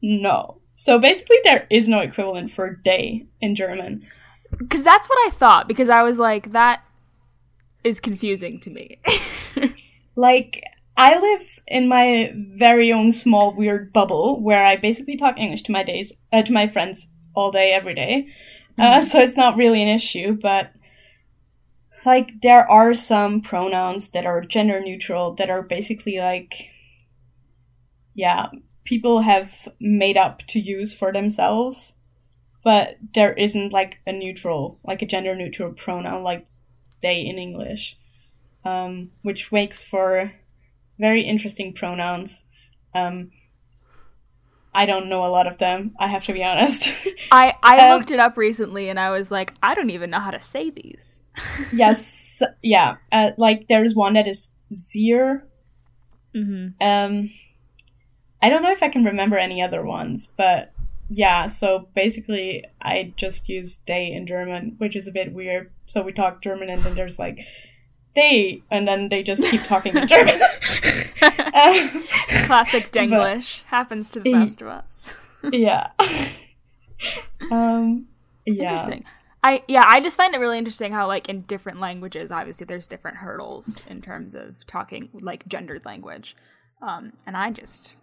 [0.03, 0.61] No.
[0.75, 4.07] So basically, there is no equivalent for day in German.
[4.59, 5.69] Because that's what I thought.
[5.69, 6.83] Because I was like that
[7.85, 9.01] is confusing to me.
[10.17, 10.63] like,
[10.97, 15.73] I live in my very own small weird bubble where I basically talk English to
[15.73, 18.29] my days uh, to my friends all day every day.
[18.79, 19.07] Uh, mm-hmm.
[19.07, 20.73] so it's not really an issue, but
[22.05, 26.71] like there are some pronouns that are gender neutral that are basically like
[28.15, 28.47] yeah,
[28.85, 31.93] people have made up to use for themselves,
[32.67, 36.47] but there isn't like a neutral, like a gender neutral pronoun like
[37.01, 37.97] they in English,
[38.65, 40.33] um, which makes for
[40.99, 42.45] very interesting pronouns.
[42.93, 43.31] Um,
[44.75, 45.95] I don't know a lot of them.
[46.01, 46.93] I have to be honest.
[47.31, 50.19] I I um, looked it up recently, and I was like, I don't even know
[50.19, 51.23] how to say these.
[51.73, 52.97] yes, yeah.
[53.13, 55.43] Uh, like there's one that is Zier.
[56.35, 56.83] Mm-hmm.
[56.85, 57.31] Um,
[58.43, 60.73] I don't know if I can remember any other ones, but
[61.09, 65.71] yeah, so basically I just use they in German, which is a bit weird.
[65.87, 67.41] So we talk German and then there's like
[68.15, 70.41] they and then they just keep talking in German.
[71.23, 72.05] Um,
[72.45, 75.15] Classic Denglish happens to the best of us.
[75.51, 75.91] yeah.
[77.51, 78.07] um
[78.45, 78.73] yeah.
[78.73, 79.05] Interesting.
[79.43, 82.87] I yeah, I just find it really interesting how like in different languages, obviously there's
[82.87, 86.37] different hurdles in terms of talking like gendered language.
[86.83, 87.95] Um, and I just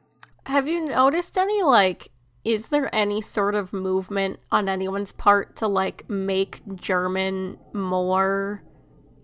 [0.47, 2.09] Have you noticed any like
[2.43, 8.63] is there any sort of movement on anyone's part to like make German more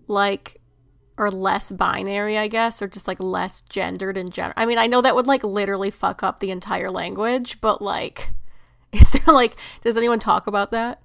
[0.08, 0.56] like
[1.18, 4.54] or less binary, I guess, or just like less gendered in general?
[4.56, 8.30] I mean, I know that would like literally fuck up the entire language, but like
[8.92, 11.02] is there like does anyone talk about that?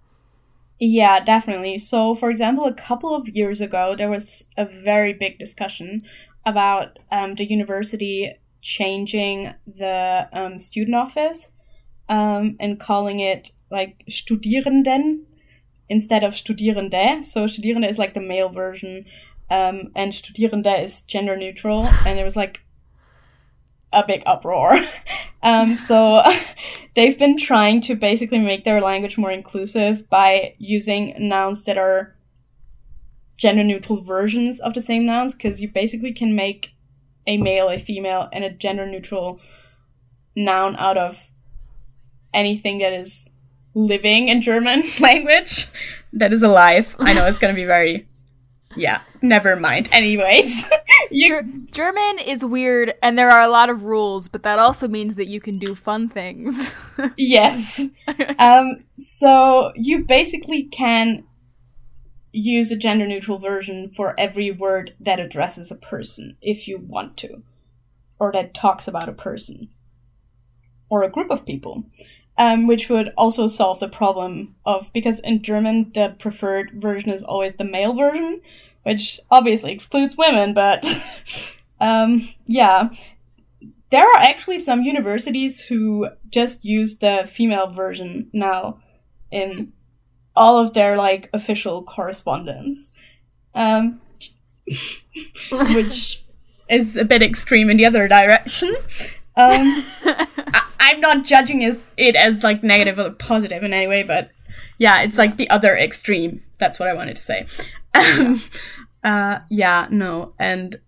[0.79, 1.77] Yeah, definitely.
[1.77, 6.03] So, for example, a couple of years ago, there was a very big discussion
[6.45, 11.51] about um, the university changing the um, student office
[12.09, 15.23] um, and calling it like Studierenden
[15.89, 17.23] instead of Studierende.
[17.23, 19.05] So, Studierende is like the male version,
[19.49, 21.87] um, and Studierende is gender neutral.
[22.05, 22.61] And it was like
[23.95, 24.75] a big uproar.
[25.43, 26.21] um, so
[26.95, 32.15] they've been trying to basically make their language more inclusive by using nouns that are
[33.37, 36.71] gender neutral versions of the same nouns, because you basically can make
[37.27, 39.39] a male, a female, and a gender neutral
[40.35, 41.19] noun out of
[42.35, 43.29] anything that is
[43.73, 45.67] living in German language
[46.13, 46.95] that is alive.
[46.99, 48.07] I know it's gonna be very
[48.77, 49.87] yeah, never mind.
[49.91, 50.65] Anyways,
[51.11, 54.87] you Ger- German is weird and there are a lot of rules, but that also
[54.87, 56.71] means that you can do fun things.
[57.17, 57.81] yes.
[58.37, 61.23] Um, so you basically can
[62.31, 67.15] use a gender neutral version for every word that addresses a person if you want
[67.17, 67.43] to,
[68.19, 69.69] or that talks about a person
[70.89, 71.85] or a group of people.
[72.37, 77.23] Um, which would also solve the problem of because in German the preferred version is
[77.23, 78.41] always the male version,
[78.83, 80.85] which obviously excludes women, but
[81.79, 82.89] um, yeah.
[83.89, 88.79] There are actually some universities who just use the female version now
[89.31, 89.71] in
[90.35, 92.89] all of their like official correspondence.
[93.53, 94.01] Um,
[95.51, 96.23] which
[96.69, 98.75] is a bit extreme in the other direction.
[99.37, 104.03] Um, I, I'm not judging as, it as like negative or positive in any way,
[104.03, 104.31] but
[104.77, 106.43] yeah, it's like the other extreme.
[106.57, 107.47] That's what I wanted to say.
[107.93, 108.41] Um,
[109.03, 110.79] uh, yeah, no, and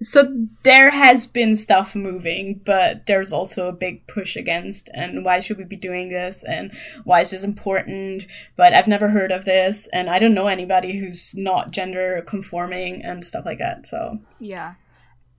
[0.00, 4.90] so there has been stuff moving, but there's also a big push against.
[4.92, 6.44] And why should we be doing this?
[6.44, 6.72] And
[7.04, 8.24] why is this important?
[8.56, 13.04] But I've never heard of this, and I don't know anybody who's not gender conforming
[13.04, 13.86] and stuff like that.
[13.86, 14.74] So yeah.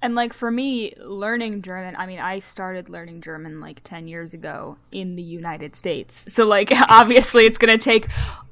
[0.01, 4.33] And like for me, learning German, I mean, I started learning German like 10 years
[4.33, 6.31] ago in the United States.
[6.31, 8.07] So like obviously it's going to take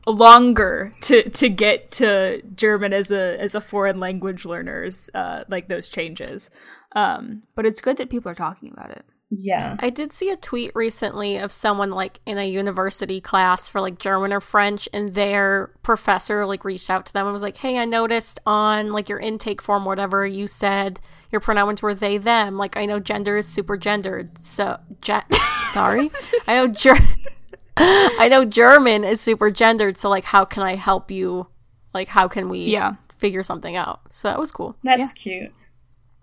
[0.08, 5.67] longer to to get to German as a as a foreign language learners uh like
[5.67, 6.49] those changes.
[6.91, 9.03] Um but it's good that people are talking about it.
[9.38, 13.82] Yeah, I did see a tweet recently of someone like in a university class for
[13.82, 17.58] like German or French, and their professor like reached out to them and was like,
[17.58, 21.00] "Hey, I noticed on like your intake form, whatever you said
[21.32, 22.58] your pronouns were they them.
[22.58, 25.36] Like I know gender is super gendered, so ge-
[25.71, 26.10] sorry,
[26.48, 26.98] I know ger-
[27.78, 29.98] I know German is super gendered.
[29.98, 31.48] So like, how can I help you?
[31.93, 32.95] Like, how can we Yeah.
[33.17, 34.02] figure something out?
[34.12, 34.78] So that was cool.
[34.84, 35.52] that's cute.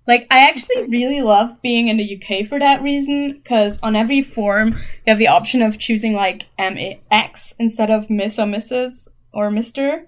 [0.06, 4.22] Like I actually really love being in the UK for that reason, because on every
[4.22, 9.08] form you have the option of choosing like MX instead of Miss or Mrs.
[9.32, 10.06] or Mister.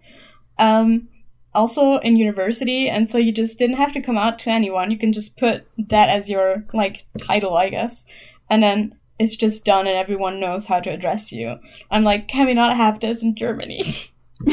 [0.59, 1.09] Um,
[1.55, 4.91] also in university, and so you just didn't have to come out to anyone.
[4.91, 8.05] You can just put that as your like title, I guess,
[8.51, 11.59] and then it's just done, and everyone knows how to address you.
[11.91, 13.95] I'm like, can we not have this in Germany?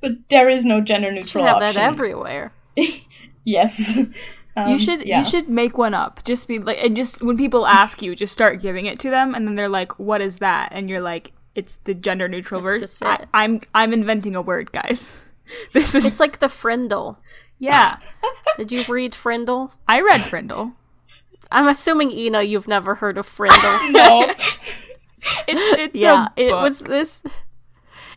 [0.00, 1.74] but there is no gender neutral have option.
[1.74, 2.52] that everywhere.
[3.44, 3.96] yes.
[4.54, 5.20] Um, you should yeah.
[5.20, 6.22] you should make one up.
[6.24, 9.34] Just be like and just when people ask you, just start giving it to them
[9.34, 12.84] and then they're like, "What is that?" and you're like, "It's the gender neutral word."
[13.00, 15.10] I, I'm I'm inventing a word, guys.
[15.72, 17.16] This is It's like the Frindle.
[17.58, 17.96] yeah.
[18.58, 19.72] Did you read Frindle?
[19.88, 20.74] I read Frindle.
[21.50, 23.90] I'm assuming Ina, you've never heard of Frindle.
[23.90, 24.34] no.
[25.48, 27.22] It's it's yeah, a it was this.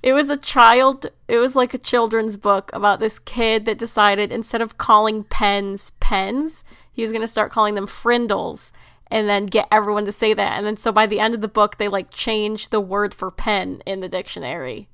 [0.05, 1.07] It was a child.
[1.27, 5.89] It was like a children's book about this kid that decided instead of calling pens
[5.99, 8.71] pens, he was gonna start calling them frindles,
[9.09, 10.57] and then get everyone to say that.
[10.57, 13.31] And then so by the end of the book, they like changed the word for
[13.31, 14.89] pen in the dictionary.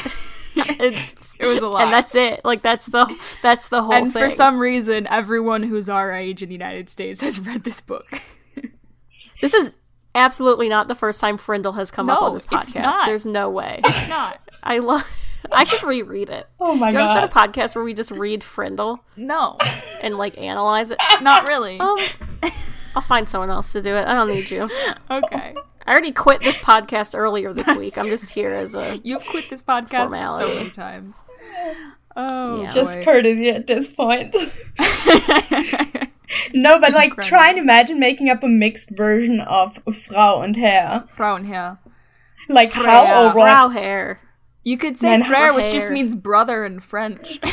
[0.78, 0.96] and,
[1.38, 1.82] It was a lot.
[1.82, 2.40] and that's it.
[2.42, 3.06] Like that's the
[3.42, 4.22] that's the whole and thing.
[4.22, 8.22] for some reason, everyone who's our age in the United States has read this book.
[9.42, 9.76] This is
[10.14, 12.82] absolutely not the first time Frindle has come up on this it's podcast.
[12.82, 13.06] not.
[13.06, 13.80] There's no way.
[13.84, 14.40] It's not.
[14.62, 15.04] I love.
[15.52, 16.46] I should reread it.
[16.60, 16.90] Oh my god.
[16.90, 19.56] Do you want to start a podcast where we just read Frindle No,
[20.02, 20.98] and like analyze it?
[21.22, 21.78] not really.
[21.78, 21.96] Um,
[22.96, 24.06] I'll find someone else to do it.
[24.06, 24.68] I don't need you.
[25.10, 25.54] Okay.
[25.86, 27.96] I already quit this podcast earlier this week.
[27.96, 29.00] I'm just here as a.
[29.04, 30.50] You've quit this podcast Formality.
[30.50, 31.16] so many times.
[32.14, 32.70] Oh, Yeah.
[32.72, 33.04] Just boy.
[33.04, 34.34] courtesy at this point.
[36.54, 37.28] no, but like, Incredible.
[37.28, 41.04] try and imagine making up a mixed version of Frau and Herr.
[41.10, 41.78] Frau und Herr.
[42.48, 42.88] Like, Freya.
[42.88, 43.34] how over.
[43.34, 44.20] Brow hair.
[44.64, 47.38] You could say frère, which just means brother in French.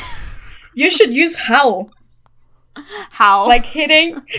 [0.78, 1.90] You should use how.
[3.12, 3.48] How?
[3.48, 4.22] Like, hitting.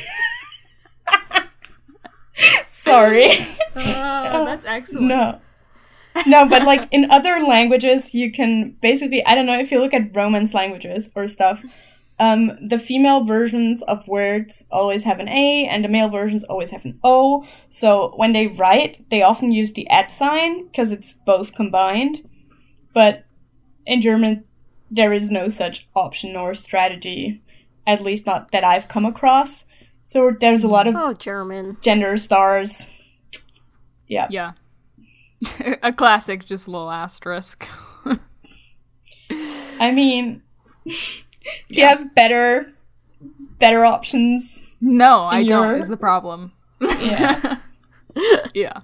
[2.69, 3.39] Sorry.
[3.75, 5.07] Oh, that's excellent.
[5.07, 5.41] No.
[6.27, 9.95] No, but like in other languages, you can basically, I don't know if you look
[9.95, 11.63] at Romance languages or stuff,
[12.19, 16.71] um, the female versions of words always have an A and the male versions always
[16.71, 17.45] have an O.
[17.69, 22.27] So when they write, they often use the at sign because it's both combined.
[22.95, 23.25] But
[23.85, 24.45] in German,
[24.91, 27.43] there is no such option or strategy,
[27.87, 29.67] at least not that I've come across.
[30.01, 31.77] So there's a lot of Oh, German.
[31.83, 32.87] gender stars.
[34.09, 34.27] Yeah.
[34.31, 34.53] Yeah.
[35.83, 37.69] a classic, just little asterisk.
[39.79, 40.43] I mean,
[41.69, 42.73] do you have better
[43.59, 44.63] better options?
[44.81, 46.53] no, I don't, is the problem.
[46.81, 47.59] Yeah.
[48.55, 48.81] Yeah.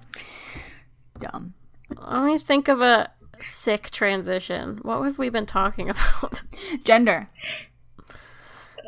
[1.19, 1.55] Dumb.
[1.89, 3.09] Let me think of a
[3.41, 4.77] sick transition.
[4.83, 6.43] What have we been talking about?
[6.83, 7.29] Gender.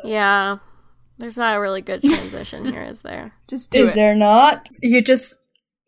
[0.04, 0.58] yeah.
[1.18, 3.32] There's not a really good transition here, is there?
[3.48, 3.96] Just do Is it.
[3.96, 4.68] there not?
[4.82, 5.36] You just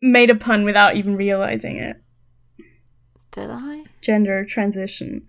[0.01, 1.95] made a pun without even realizing it.
[3.31, 3.85] Did I?
[4.01, 5.25] Gender transition.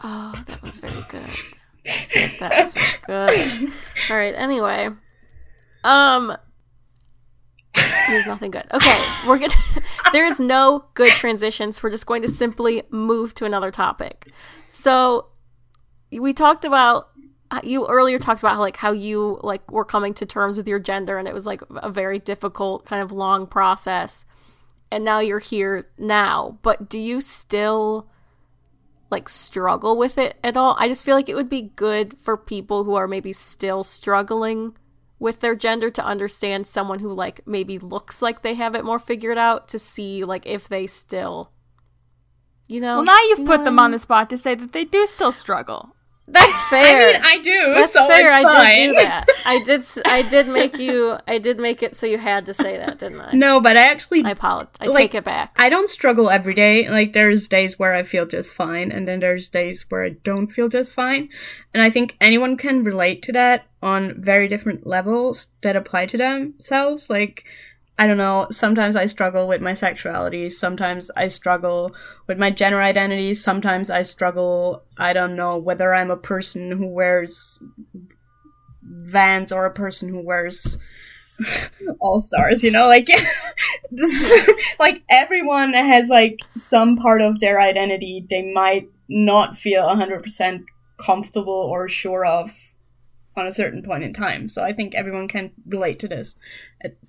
[0.00, 1.30] Oh, that was very good.
[2.40, 2.74] That was
[3.06, 3.72] good.
[4.10, 4.34] All right.
[4.34, 4.90] Anyway,
[5.84, 6.36] um,
[8.08, 8.66] there's nothing good.
[8.72, 9.54] Okay, we're gonna.
[10.12, 11.82] there is no good transitions.
[11.82, 14.30] We're just going to simply move to another topic.
[14.68, 15.28] So,
[16.10, 17.08] we talked about
[17.62, 20.80] you earlier talked about how like how you like were coming to terms with your
[20.80, 24.26] gender and it was like a very difficult kind of long process
[24.90, 28.08] and now you're here now but do you still
[29.10, 30.76] like struggle with it at all.
[30.78, 34.76] I just feel like it would be good for people who are maybe still struggling
[35.18, 38.98] with their gender to understand someone who like maybe looks like they have it more
[38.98, 41.50] figured out to see like if they still
[42.68, 44.72] you know Well, now you've you put them I on the spot to say that
[44.72, 45.95] they do still struggle.
[46.28, 47.10] That's fair.
[47.10, 47.74] I mean, I do.
[47.74, 48.26] That's so fair.
[48.26, 48.78] It's I fine.
[48.78, 49.26] did do that.
[49.46, 49.84] I did.
[50.06, 51.18] I did make you.
[51.28, 53.30] I did make it so you had to say that, didn't I?
[53.32, 54.74] No, but I actually I apologize.
[54.80, 55.52] I Like- take it back.
[55.56, 56.88] I don't struggle every day.
[56.88, 60.48] Like there's days where I feel just fine, and then there's days where I don't
[60.48, 61.28] feel just fine.
[61.72, 66.16] And I think anyone can relate to that on very different levels that apply to
[66.18, 67.08] themselves.
[67.08, 67.44] Like
[67.98, 71.94] I don't know, sometimes I struggle with my sexuality, sometimes I struggle
[72.26, 76.86] with my gender identity, sometimes I struggle, I don't know, whether I'm a person who
[76.86, 77.62] wears
[78.82, 80.76] Vans or a person who wears
[82.00, 83.06] all stars, you know, like
[83.90, 90.64] this, like everyone has like some part of their identity they might not feel 100%
[90.98, 92.50] comfortable or sure of
[93.36, 94.48] on a certain point in time.
[94.48, 96.36] So I think everyone can relate to this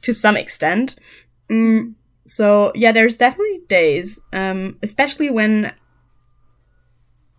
[0.01, 0.95] to some extent.
[1.49, 1.93] Mm,
[2.25, 5.73] so yeah, there's definitely days, um, especially when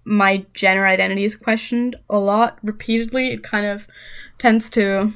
[0.04, 3.28] my gender identity is questioned a lot repeatedly.
[3.28, 3.86] It kind of
[4.38, 5.12] tends to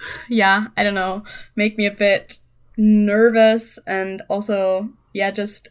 [0.28, 1.24] yeah, I don't know,
[1.56, 2.38] make me a bit
[2.76, 5.70] nervous and also, yeah, just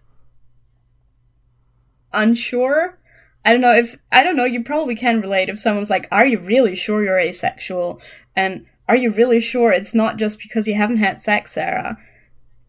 [2.14, 2.98] unsure.
[3.46, 6.26] I don't know if, I don't know, you probably can relate if someone's like, are
[6.26, 8.02] you really sure you're asexual?
[8.36, 11.98] And are you really sure it's not just because you haven't had sex, Sarah?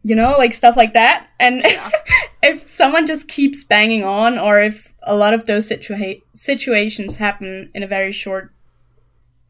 [0.02, 1.28] You know, like stuff like that.
[1.38, 1.62] And
[2.42, 7.70] if someone just keeps banging on, or if a lot of those situa- situations happen
[7.74, 8.52] in a very short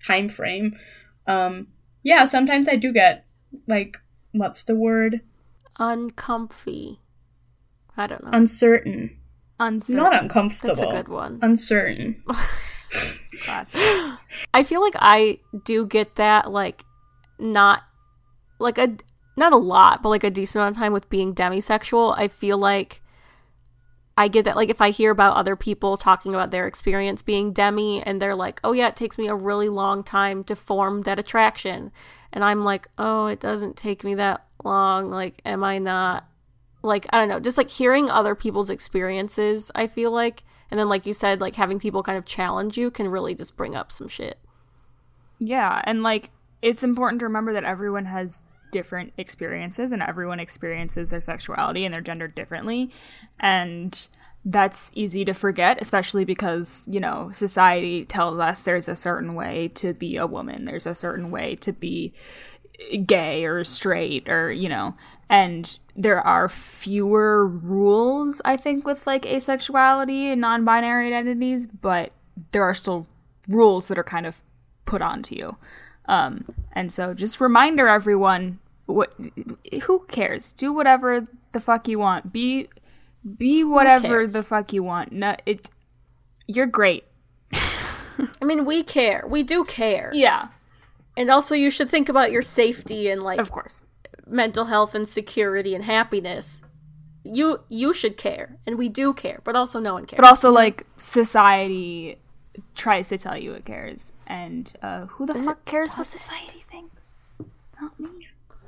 [0.05, 0.77] time frame,
[1.27, 1.69] um,
[2.03, 3.25] yeah, sometimes I do get
[3.67, 3.97] like
[4.33, 5.21] what's the word?
[5.79, 7.01] Uncomfy.
[7.97, 8.31] I don't know.
[8.33, 9.17] Uncertain.
[9.61, 10.03] Uncertain.
[10.03, 10.75] Not uncomfortable.
[10.75, 11.39] That's a good one.
[11.43, 12.23] Uncertain.
[13.45, 13.81] Classic.
[14.53, 16.85] I feel like I do get that, like,
[17.39, 17.83] not
[18.59, 18.97] like a
[19.37, 22.15] not a lot, but like a decent amount of time with being demisexual.
[22.19, 23.01] I feel like
[24.17, 27.53] I get that, like, if I hear about other people talking about their experience being
[27.53, 31.03] demi, and they're like, "Oh yeah, it takes me a really long time to form
[31.03, 31.93] that attraction,"
[32.33, 35.11] and I'm like, "Oh, it doesn't take me that long.
[35.11, 36.27] Like, am I not?"
[36.83, 39.71] Like, I don't know, just like hearing other people's experiences.
[39.75, 40.43] I feel like.
[40.71, 43.57] And then, like you said, like having people kind of challenge you can really just
[43.57, 44.39] bring up some shit.
[45.39, 46.31] Yeah, and like
[46.63, 51.95] it's important to remember that everyone has different experiences and everyone experiences their sexuality and
[51.95, 52.91] their gender differently
[53.41, 54.09] and
[54.45, 59.69] that's easy to forget especially because you know society tells us there's a certain way
[59.69, 62.13] to be a woman there's a certain way to be
[63.07, 64.95] gay or straight or you know
[65.29, 72.13] and there are fewer rules i think with like asexuality and non-binary identities but
[72.53, 73.07] there are still
[73.49, 74.43] rules that are kind of
[74.85, 75.57] put onto you.
[76.07, 79.13] Um, and so just reminder everyone what
[79.83, 80.53] who cares?
[80.55, 82.33] Do whatever the fuck you want.
[82.33, 82.69] Be
[83.37, 85.13] be whatever the fuck you want.
[85.13, 85.71] No it
[86.47, 87.05] you're great.
[87.53, 89.25] I mean, we care.
[89.29, 90.11] We do care.
[90.15, 90.49] yeah.
[91.17, 93.83] And also, you should think about your safety and like of course
[94.29, 96.63] mental health and security and happiness.
[97.25, 100.19] You you should care, and we do care, but also no one cares.
[100.19, 102.19] but also like society
[102.75, 107.15] tries to tell you it cares and uh, who the fuck cares what society thinks
[107.81, 108.27] not me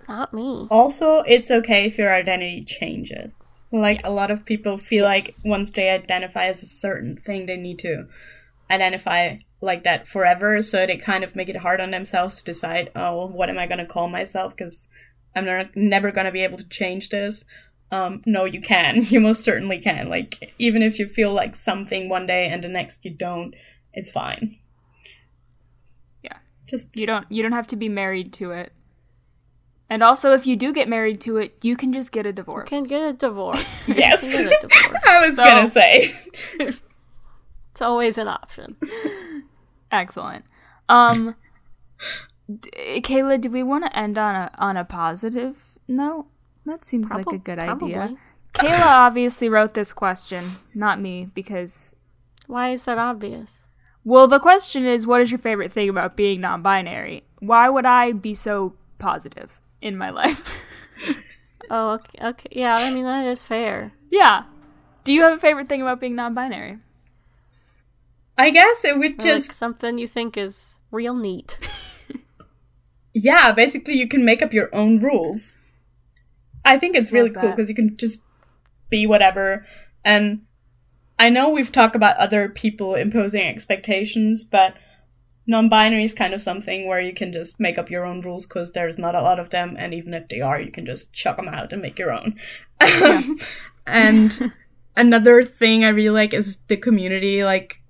[0.08, 0.68] Not me.
[0.70, 3.32] Also, it's okay if your identity changes.
[3.72, 7.56] Like a lot of people feel like once they identify as a certain thing, they
[7.56, 8.06] need to
[8.70, 10.62] identify like that forever.
[10.62, 13.66] So they kind of make it hard on themselves to decide, oh, what am I
[13.66, 14.56] going to call myself?
[14.56, 14.88] Because
[15.34, 17.44] I'm not, never going to be able to change this.
[17.92, 19.02] Um, no, you can.
[19.10, 20.08] You most certainly can.
[20.08, 23.54] Like even if you feel like something one day and the next you don't,
[23.92, 24.56] it's fine.
[26.22, 26.36] Yeah.
[26.68, 28.72] Just you don't you don't have to be married to it
[29.88, 32.70] and also if you do get married to it you can just get a divorce
[32.70, 33.64] You Can get a divorce.
[33.88, 34.22] yes.
[34.38, 35.02] A divorce.
[35.08, 36.14] I was So- gonna say.
[37.72, 38.76] It's always an option.
[39.90, 40.44] excellent
[40.88, 41.34] um
[42.60, 46.26] d- kayla do we want to end on a on a positive note
[46.66, 48.16] that seems like a Prob- good idea
[48.54, 50.44] kayla obviously wrote this question
[50.74, 51.94] not me because
[52.46, 53.62] Why is that obvious?
[54.04, 58.12] well the question is what is your favorite thing about being non-binary why would i
[58.12, 60.54] be so positive in my life
[61.72, 62.48] Oh, okay, okay.
[62.50, 63.92] Yeah, I mean that is fair.
[64.10, 64.44] yeah
[65.04, 66.78] do you have a favorite thing about being non-binary
[68.38, 71.58] I guess it would Or, just like something you think is real neat.
[73.12, 75.58] Yeah, basically you can make up your own rules.
[76.64, 78.22] I think it's really cool because you can just
[78.90, 79.66] be whatever.
[80.04, 80.42] And
[81.18, 84.74] I know we've talked about other people imposing expectations, but
[85.46, 88.72] non-binary is kind of something where you can just make up your own rules because
[88.72, 91.36] there's not a lot of them, and even if they are, you can just chuck
[91.36, 92.36] them out and make your own.
[92.80, 93.22] Yeah.
[93.86, 94.52] and
[94.96, 97.42] another thing I really like is the community.
[97.42, 97.80] Like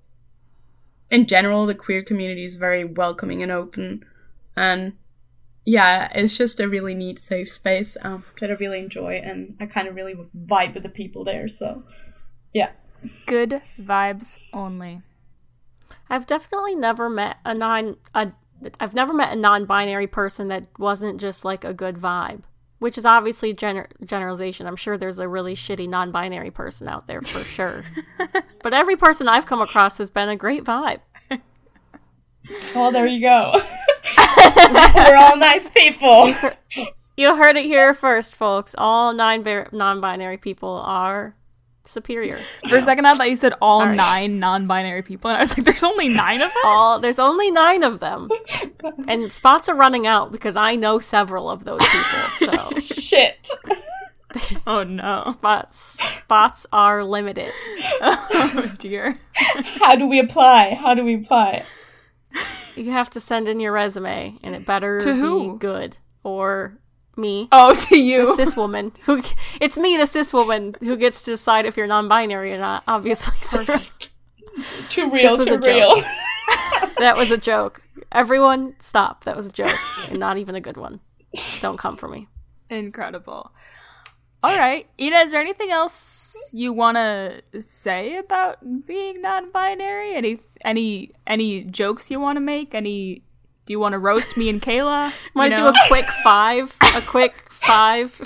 [1.09, 4.03] in general, the queer community is very welcoming and open,
[4.55, 4.93] and
[5.65, 9.65] yeah, it's just a really neat safe space um, that I really enjoy, and I
[9.65, 11.47] kind of really vibe with the people there.
[11.47, 11.83] So,
[12.53, 12.71] yeah,
[13.25, 15.01] good vibes only
[16.11, 18.33] I've definitely never met a non a
[18.79, 22.43] I've never met a non-binary person that wasn't just like a good vibe,
[22.77, 24.67] which is obviously gener- generalization.
[24.67, 27.85] I'm sure there's a really shitty non-binary person out there for sure.
[28.61, 30.99] but every person I've come across has been a great vibe.
[32.75, 33.53] well, there you go.
[34.95, 36.33] We're all nice people.
[37.17, 38.73] You heard it here first, folks.
[38.77, 41.35] All nine bar- non-binary people are
[41.85, 42.39] superior.
[42.69, 43.95] For a second, I thought you said all Sorry.
[43.95, 47.51] nine non-binary people, and I was like, "There's only nine of them." All there's only
[47.51, 48.29] nine of them,
[49.07, 52.29] and spots are running out because I know several of those people.
[52.71, 53.49] So Shit.
[54.65, 55.25] Oh no!
[55.27, 57.51] spots spots are limited.
[58.01, 59.19] Oh dear.
[59.35, 60.75] How do we apply?
[60.75, 61.65] How do we apply?
[62.75, 65.57] You have to send in your resume, and it better To be who?
[65.59, 66.77] good or
[67.17, 67.47] me.
[67.51, 68.27] Oh, to you.
[68.27, 69.21] The cis woman who
[69.59, 72.83] it's me, the cis woman, who gets to decide if you're non-binary or not.
[72.87, 73.35] Obviously,
[74.89, 75.37] Too real.
[75.37, 75.65] was Too a joke.
[75.65, 75.95] real.
[76.97, 77.81] that was a joke.
[78.11, 79.23] Everyone, stop.
[79.25, 79.77] That was a joke,
[80.09, 80.99] and not even a good one.
[81.61, 82.27] Don't come for me.
[82.69, 83.51] Incredible.
[84.43, 90.15] All right, Ina, is there anything else you want to say about being non-binary?
[90.15, 92.73] Any any any jokes you want to make?
[92.73, 93.21] Any?
[93.67, 95.13] Do you want to roast me and Kayla?
[95.35, 96.75] Want to do a quick five?
[96.95, 98.19] A quick five?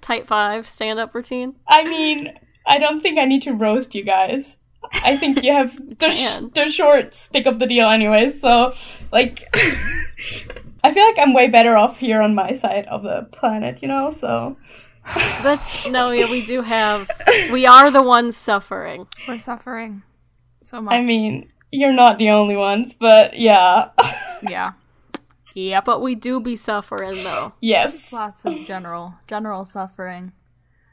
[0.00, 1.56] Type five stand-up routine.
[1.68, 2.32] I mean,
[2.66, 4.56] I don't think I need to roast you guys.
[5.04, 8.74] I think you have the, sh- the short stick of the deal anyway, so,
[9.12, 9.44] like,
[10.82, 13.88] I feel like I'm way better off here on my side of the planet, you
[13.88, 14.56] know, so.
[15.42, 17.10] That's no, yeah, we do have.
[17.52, 19.06] We are the ones suffering.
[19.26, 20.02] We're suffering
[20.60, 20.94] so much.
[20.94, 23.90] I mean, you're not the only ones, but yeah.
[24.42, 24.72] yeah.
[25.54, 27.52] Yeah, But we do be suffering though.
[27.60, 28.12] yes.
[28.12, 30.32] Lots of general general suffering.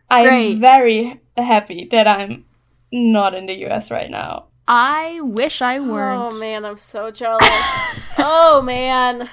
[0.09, 0.57] I'm Great.
[0.59, 2.45] very happy that I'm
[2.91, 4.46] not in the US right now.
[4.68, 6.34] I wish I weren't.
[6.34, 7.43] Oh man, I'm so jealous.
[8.18, 9.30] oh man.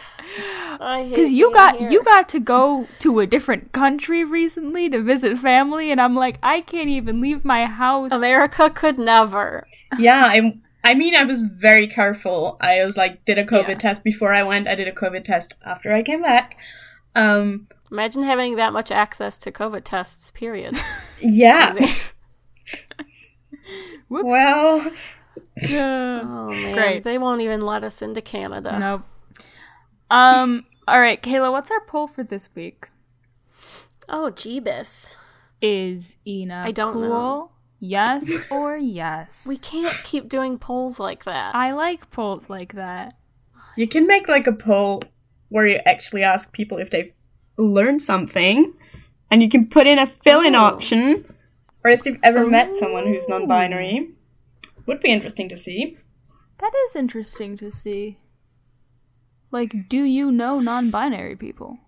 [0.78, 1.90] Because you being got here.
[1.90, 6.38] you got to go to a different country recently to visit family, and I'm like,
[6.42, 8.10] I can't even leave my house.
[8.12, 9.66] America could never.
[9.98, 12.56] Yeah, I I mean I was very careful.
[12.60, 13.78] I was like did a COVID Yeah.
[13.78, 14.68] test before I went.
[14.68, 16.56] I did a COVID test after I came back.
[17.14, 20.30] Um Imagine having that much access to COVID tests.
[20.32, 20.76] Period.
[21.20, 21.74] yeah.
[24.08, 24.92] Whoops.
[25.62, 27.04] Well, Oh man, Great.
[27.04, 28.78] they won't even let us into Canada.
[28.80, 29.02] Nope.
[30.10, 30.66] Um.
[30.86, 31.50] All right, Kayla.
[31.50, 32.88] What's our poll for this week?
[34.08, 35.16] Oh, Jeebus.
[35.62, 37.02] Is Ina I don't cool?
[37.08, 37.50] know.
[37.80, 39.46] Yes or yes?
[39.48, 41.54] We can't keep doing polls like that.
[41.54, 43.14] I like polls like that.
[43.76, 45.02] you can make like a poll
[45.48, 47.12] where you actually ask people if they've
[47.56, 48.74] learned something
[49.30, 50.60] and you can put in a fill-in Oh.
[50.60, 51.24] option
[51.82, 54.10] or if they've ever met someone who's non-binary.
[54.86, 55.98] Would be interesting to see.
[56.58, 58.18] That is interesting to see.
[59.50, 61.78] Like, do you know non-binary people?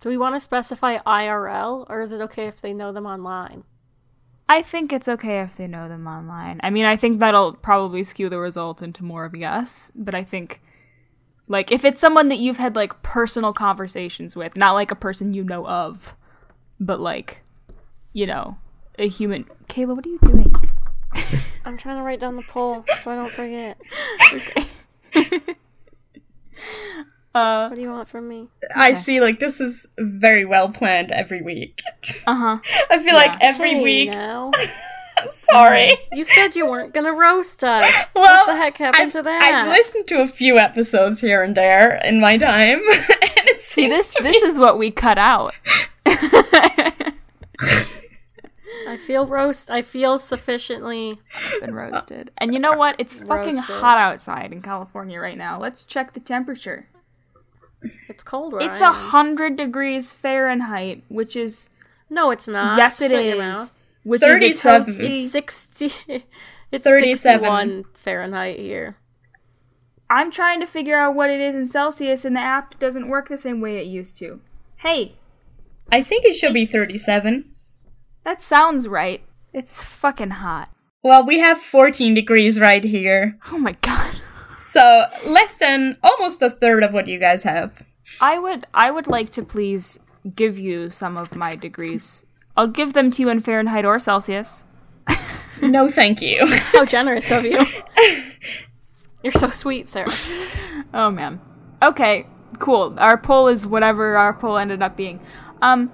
[0.00, 3.64] Do we want to specify IRL, or is it okay if they know them online?
[4.48, 6.60] I think it's okay if they know them online.
[6.62, 10.24] I mean, I think that'll probably skew the result into more of yes, but I
[10.24, 10.60] think
[11.48, 15.34] like if it's someone that you've had like personal conversations with, not like a person
[15.34, 16.16] you know of,
[16.80, 17.42] but like
[18.12, 18.56] you know,
[18.98, 19.44] a human.
[19.68, 20.52] Kayla, what are you doing?
[21.64, 23.76] I'm trying to write down the poll so I don't forget.
[27.32, 28.48] Uh, What do you want from me?
[28.74, 31.80] I see like this is very well planned every week.
[32.26, 32.58] uh-huh.
[32.90, 34.50] I feel like every Hey, week now.
[35.48, 35.96] sorry.
[36.12, 37.92] You said you weren't gonna roast us.
[38.16, 39.42] Well, what the heck happened I've, to that?
[39.42, 43.04] I've listened to a few episodes here and there in my time, and
[43.48, 45.54] it See this this be- is what we cut out.
[48.88, 49.70] I feel roast.
[49.70, 51.20] I feel sufficiently.
[51.60, 52.30] Been roasted.
[52.38, 52.96] And you know what?
[52.98, 53.76] It's fucking Roasted.
[53.76, 55.60] hot outside in California right now.
[55.60, 56.88] Let's check the temperature.
[58.08, 58.52] It's cold.
[58.52, 61.68] Where It's a hundred degrees Fahrenheit, which is
[62.08, 62.76] No, it's not.
[62.76, 63.72] yes, it Shut is.
[64.02, 64.28] Which is
[64.64, 65.22] a toasty.
[65.22, 65.92] It's sixty.
[66.72, 67.16] It's 37.
[67.40, 68.96] sixty-one Fahrenheit here.
[70.08, 73.28] I'm trying to figure out what it is in Celsius, and the app doesn't work
[73.28, 74.40] the same way it used to.
[74.76, 75.16] Hey,
[75.90, 77.49] I think it should be 37.
[78.30, 79.22] That sounds right.
[79.52, 80.70] It's fucking hot.
[81.02, 84.20] Well, we have 14 degrees right here, Oh my god.
[84.56, 87.72] so less than almost a third of what you guys have.
[88.20, 89.98] I would I would like to please
[90.36, 92.24] give you some of my degrees.
[92.56, 94.66] I'll give them to you in Fahrenheit or Celsius.
[95.62, 96.46] No, thank you.
[96.46, 97.60] How generous of you.
[99.22, 100.06] You're so sweet, sir.
[100.94, 101.38] Oh man.
[101.82, 102.26] Okay,
[102.58, 102.94] cool.
[102.96, 105.20] Our poll is whatever our poll ended up being.
[105.60, 105.92] Um,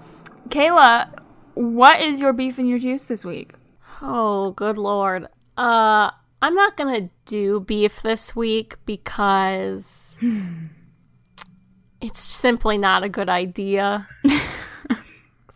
[0.51, 1.11] Kayla,
[1.57, 3.55] what is your beef and your juice this week?
[4.03, 5.27] Oh, good lord.
[5.57, 6.11] Uh,
[6.43, 10.17] I'm not gonna do beef this week because
[12.01, 14.07] it's simply not a good idea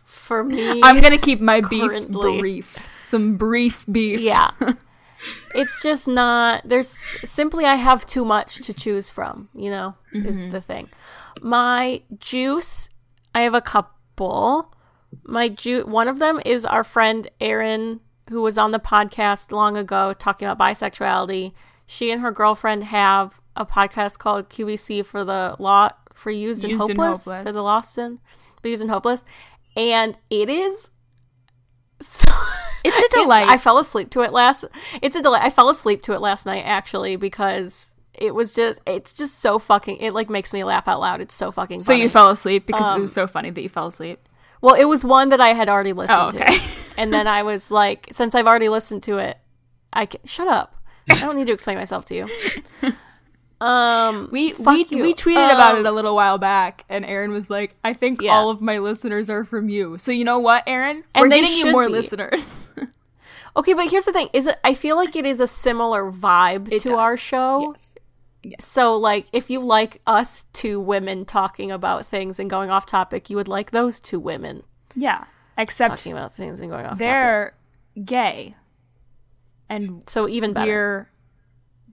[0.03, 0.81] for me.
[0.83, 2.89] I'm gonna keep my beef brief.
[3.03, 4.21] Some brief beef.
[4.21, 4.51] yeah.
[5.53, 10.39] it's just not there's simply I have too much to choose from, you know, is
[10.51, 10.89] the thing.
[11.41, 12.89] My juice,
[13.35, 14.73] I have a couple.
[15.23, 17.99] My ju- one of them is our friend Erin
[18.29, 21.53] who was on the podcast long ago talking about bisexuality.
[21.85, 26.71] She and her girlfriend have a podcast called QVC for the law for used and
[26.71, 27.43] Used and hopeless, Hopeless.
[27.43, 28.19] for the lost and
[28.63, 29.25] used and hopeless,
[29.75, 30.89] and it is
[31.99, 32.31] so
[32.83, 33.47] It's a delight.
[33.47, 34.65] I fell asleep to it last.
[35.03, 35.43] It's a delight.
[35.43, 38.81] I fell asleep to it last night actually because it was just.
[38.87, 39.97] It's just so fucking.
[39.97, 41.21] It like makes me laugh out loud.
[41.21, 41.79] It's so fucking.
[41.81, 44.19] so you fell asleep because it Um, was so funny that you fell asleep.
[44.61, 46.45] Well, it was one that I had already listened Oh, okay.
[46.57, 46.61] to,
[46.97, 49.37] and then I was like, since I've already listened to it,
[49.91, 50.75] I can shut up.
[51.09, 52.27] I don't need to explain myself to you.
[53.59, 55.03] Um, We we, you.
[55.03, 58.19] we tweeted about Um, it a little while back, and Erin was like, "I think
[58.19, 58.31] Yeah.
[58.33, 61.03] all of my listeners are from you." So you know what, Erin?
[61.13, 61.91] And We're they getting you more be.
[61.91, 62.67] listeners.
[63.53, 64.57] Okay, but here's the thing: is it?
[64.63, 67.71] I feel like it is a similar vibe It to our show.
[67.75, 67.95] yes.
[68.59, 73.29] So, like, if you like us two women talking about things and going off topic,
[73.29, 74.63] you would like those two women
[74.95, 75.25] Yeah.
[75.57, 76.99] Except talking about things and going off topic.
[76.99, 77.53] they're
[78.03, 78.55] gay,
[79.69, 80.65] and So even better.
[80.67, 81.07] we're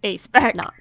[0.03, 0.55] a spec.
[0.55, 0.75] not.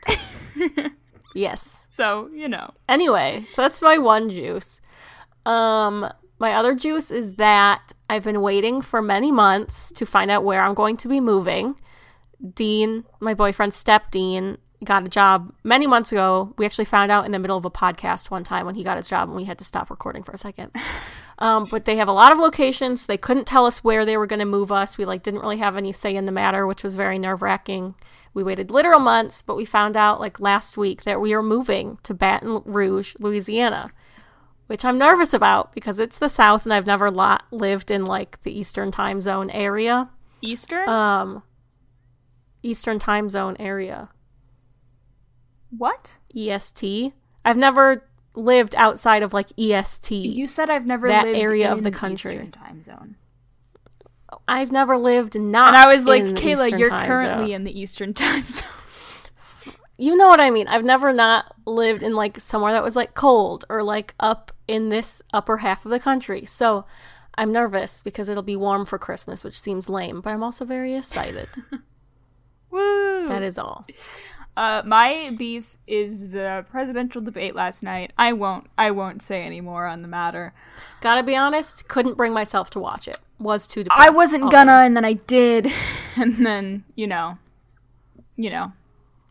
[1.35, 1.83] yes.
[1.87, 2.73] So you know.
[2.87, 4.79] Anyway, so that's my one juice.
[5.45, 6.09] Um,
[6.39, 10.63] my other juice is that I've been waiting for many months to find out where
[10.63, 11.75] I'm going to be moving.
[12.53, 16.53] Dean, my boyfriend, step Dean, got a job many months ago.
[16.57, 18.97] We actually found out in the middle of a podcast one time when he got
[18.97, 20.71] his job, and we had to stop recording for a second.
[21.39, 23.05] Um, but they have a lot of locations.
[23.05, 24.97] They couldn't tell us where they were going to move us.
[24.97, 27.93] We like didn't really have any say in the matter, which was very nerve wracking.
[28.33, 31.99] We waited literal months, but we found out like last week that we are moving
[32.01, 33.91] to Baton Rouge, Louisiana.
[34.65, 38.41] which I'm nervous about because it's the South and I've never lo- lived in like
[38.41, 40.09] the Eastern time zone area.
[40.41, 40.89] Eastern?
[40.89, 41.43] Um,
[42.63, 44.09] Eastern time zone area.
[45.69, 46.17] What?
[46.35, 47.13] EST.
[47.45, 50.11] I've never lived outside of like EST.
[50.11, 52.33] You said I've never That lived area of the country.
[52.33, 53.15] Eastern time zone.
[54.47, 55.69] I've never lived not.
[55.69, 57.51] And I was like, Kayla, Eastern you're currently zone.
[57.51, 58.67] in the Eastern time zone.
[59.97, 60.67] You know what I mean?
[60.67, 64.89] I've never not lived in like somewhere that was like cold or like up in
[64.89, 66.45] this upper half of the country.
[66.45, 66.85] So
[67.35, 70.93] I'm nervous because it'll be warm for Christmas, which seems lame, but I'm also very
[70.95, 71.49] excited.
[72.69, 73.27] Woo!
[73.27, 73.87] that is all.
[74.57, 78.11] Uh, my beef is the presidential debate last night.
[78.17, 78.65] I won't.
[78.75, 80.51] I won't say any more on the matter.
[80.99, 83.19] Gotta be honest, couldn't bring myself to watch it.
[83.37, 84.55] Was too I wasn't already.
[84.55, 85.71] gonna, and then I did,
[86.15, 87.37] and then you know,
[88.35, 88.73] you know,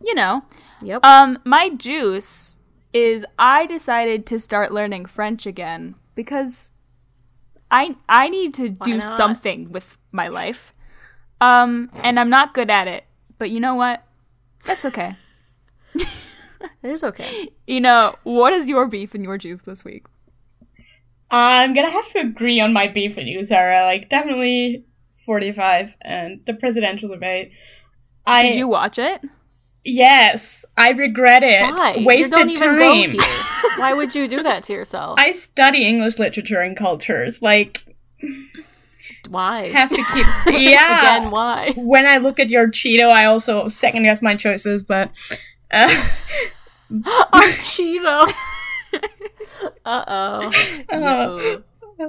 [0.00, 0.44] you know.
[0.82, 1.04] Yep.
[1.04, 2.58] Um, my juice
[2.92, 6.70] is I decided to start learning French again because
[7.68, 9.16] I I need to do not?
[9.16, 10.72] something with my life.
[11.40, 13.06] Um, and I'm not good at it,
[13.38, 14.05] but you know what?
[14.66, 15.16] That's okay.
[15.94, 16.06] it
[16.82, 17.48] is okay.
[17.66, 20.04] You know, what is your beef and your juice this week?
[21.30, 23.84] I'm gonna have to agree on my beef with you, Sarah.
[23.84, 24.84] Like, definitely
[25.24, 27.50] 45 and the presidential debate.
[28.26, 29.22] I Did you watch it?
[29.86, 31.62] yes, I regret it.
[31.62, 32.02] Why?
[32.04, 32.78] Wasted you don't even time.
[32.78, 33.44] go here.
[33.78, 35.16] Why would you do that to yourself?
[35.18, 37.40] I study English literature and cultures.
[37.40, 37.82] Like,
[39.28, 39.70] Why?
[39.72, 40.26] have to keep.
[40.60, 41.18] Yeah.
[41.18, 41.72] Again, why?
[41.76, 45.10] when I look at your Cheeto, I also second guess my choices, but.
[45.70, 45.88] Uh,
[47.32, 48.32] Our Cheeto.
[49.84, 51.62] uh oh.
[51.98, 52.08] uh,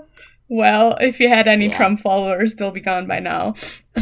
[0.49, 1.77] well, if you had any Yeah.
[1.77, 3.55] Trump followers, they'll be gone by now.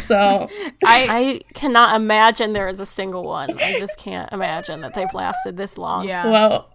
[0.04, 0.50] So,
[0.86, 3.58] I I cannot imagine there is a single one.
[3.62, 6.08] I just can't imagine that they've lasted this long.
[6.08, 6.28] yeah.
[6.28, 6.70] well,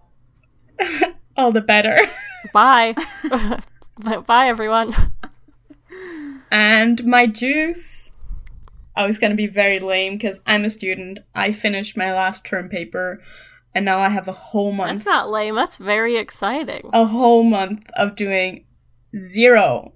[1.36, 1.99] all the better.
[2.53, 2.95] Bye.
[4.26, 4.95] Bye, everyone.
[6.51, 8.13] And my juice,
[8.97, 11.21] I was going to be very lame because I'm a student.
[11.35, 13.23] I finished my last term paper,
[13.75, 15.55] and now I have a whole month, That's not lame.
[15.55, 16.91] That's very exciting.
[16.93, 18.65] a whole month of doing
[19.17, 19.93] zero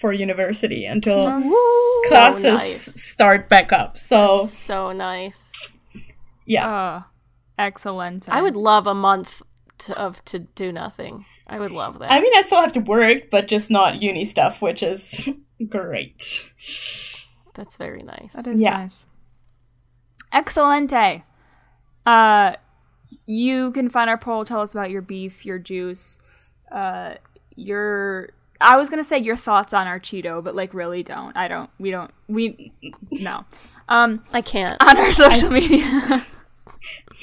[0.00, 1.50] for university until So
[2.08, 3.02] classes nice.
[3.02, 3.98] start back up.
[3.98, 5.52] So So nice.
[6.46, 7.02] yeah, Uh,
[7.58, 8.28] excellent.
[8.28, 9.42] I would love a month
[9.78, 11.24] to, of to do nothing.
[11.46, 12.12] I would love that.
[12.12, 15.28] I mean, I still have to work, but just not uni stuff, which is
[15.68, 16.50] great.
[17.54, 18.34] That's very nice.
[18.34, 18.78] That is Yeah.
[18.78, 19.06] nice.
[20.32, 21.22] Excelente.
[22.06, 22.52] Uh,
[23.26, 24.44] you can find our poll.
[24.44, 26.18] Tell us about your beef, your juice,
[26.70, 27.14] uh,
[27.56, 28.30] your.
[28.60, 31.36] I was gonna say your thoughts on our Cheeto, but like really don't.
[31.36, 31.70] I don't.
[31.78, 32.10] We don't.
[32.28, 32.72] We
[33.10, 33.44] no.
[33.88, 34.76] Um, I can't.
[34.82, 36.26] on our social media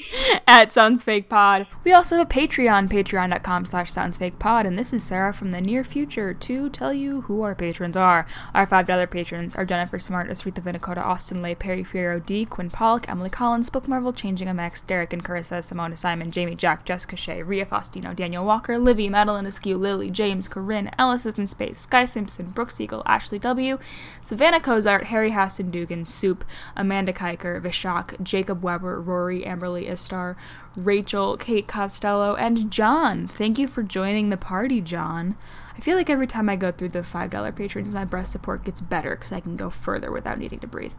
[0.46, 1.66] at Sounds Fake Pod.
[1.84, 5.84] We also have a Patreon, patreon.com slash soundsfakepod, and this is Sarah from the near
[5.84, 8.26] future to tell you who our patrons are.
[8.54, 13.08] Our $5 patrons are Jennifer Smart, Asrita Vinicota, Austin Lay, Perry Fiero, D, Quinn Pollock,
[13.08, 17.42] Emily Collins, Book Marvel, Changing MX, Derek and Carissa, Simona Simon, Jamie Jack, Jessica Shea,
[17.42, 22.04] Ria Faustino, Daniel Walker, Livy, Madeline Askew, Lily, James, Corinne, Alice is in Space, Sky
[22.04, 23.78] Simpson, Brooke Siegel, Ashley W.,
[24.22, 26.44] Savannah Cozart, Harry Haston Dugan, Soup,
[26.76, 30.36] Amanda Kiker, Vishak, Jacob Weber, Rory, Amberly Istar,
[30.74, 33.26] Rachel, Kate Costello, and John.
[33.28, 35.36] Thank you for joining the party, John.
[35.76, 38.80] I feel like every time I go through the $5 patrons, my breath support gets
[38.80, 40.94] better because I can go further without needing to breathe.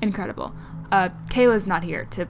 [0.00, 0.54] Incredible.
[0.90, 2.28] Uh, Kayla's not here to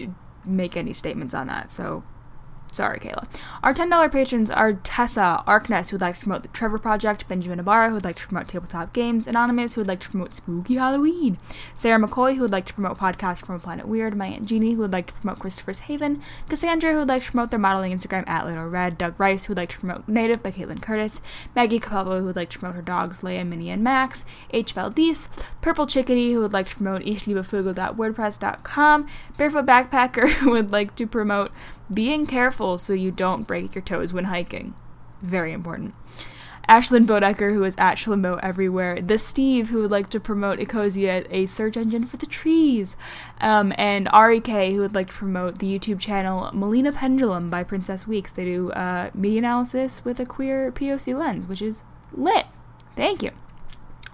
[0.00, 0.06] uh,
[0.44, 2.04] make any statements on that, so
[2.76, 3.24] Sorry, Kayla.
[3.62, 7.58] Our $10 patrons are Tessa Arkness, who would like to promote the Trevor Project, Benjamin
[7.58, 10.74] Ibarra, who would like to promote Tabletop Games, Anonymous, who would like to promote Spooky
[10.74, 11.38] Halloween,
[11.74, 14.74] Sarah McCoy, who would like to promote podcasts from a Planet Weird, my Aunt Jeannie,
[14.74, 16.20] who would like to promote Christopher's Haven,
[16.50, 19.52] Cassandra, who would like to promote their modeling Instagram at Little Red, Doug Rice, who
[19.52, 21.22] would like to promote Native by Kaitlin Curtice,
[21.54, 24.74] Maggie Capello, who would like to promote her dogs Leia, Minnie, and Max, H.
[24.74, 25.30] Valdez,
[25.62, 29.06] Purple Chickadee, who would like to promote ishnibafugo.wordpress.com,
[29.38, 31.50] Barefoot Backpacker, who would like to promote
[31.92, 34.74] being careful so you don't break your toes when hiking.
[35.22, 35.94] Very important.
[36.68, 39.00] Ashlyn Bodecker, who is at Shlambo everywhere.
[39.00, 42.96] The Steve, who would like to promote Ecosia, a search engine for the trees.
[43.40, 47.62] Um, and Ari K, who would like to promote the YouTube channel Melanin Pendulum by
[47.62, 48.32] Princess Weekes.
[48.32, 52.46] They do uh, media analysis with a queer POC lens, which is lit.
[52.96, 53.30] Thank you.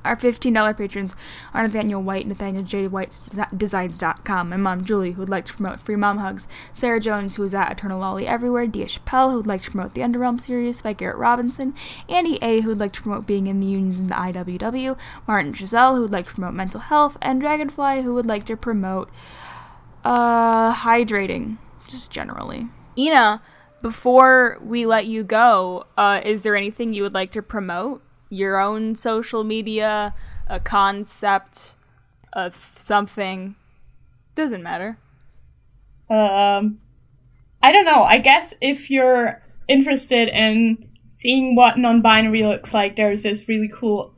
[0.05, 1.15] Our $15 patrons
[1.55, 2.89] are Nathaniel White, Nathaniel J.
[2.89, 7.37] White's Designs.com, my mom Julie, who would like to promote Free Mom Hugs, Sarah Jones,
[7.37, 10.41] who is at Eternal Lolly Everywhere, Dia Chappelle, who would like to promote the Underrealm
[10.41, 11.75] series by Garrett Robinson,
[12.09, 14.97] Andy A., who would like to promote being in the unions in the IWW,
[15.27, 18.57] Martin Giselle, who would like to promote mental health, and Dragonfly, who would like to
[18.57, 19.09] promote
[20.05, 22.69] uh, hydrating, just generally.
[22.99, 23.43] Ina,
[23.81, 28.03] before we let you go, uh, is there anything you would like to promote?
[28.33, 30.15] Your own social media,
[30.47, 31.77] a concept,
[32.33, 33.57] of something?
[34.35, 34.99] Doesn't matter.
[36.09, 36.79] Um,
[37.63, 38.03] I don't know.
[38.03, 44.15] I guess if you're interested in seeing what non-binary looks like, there's this really cool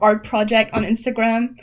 [0.00, 1.56] art project on Instagram.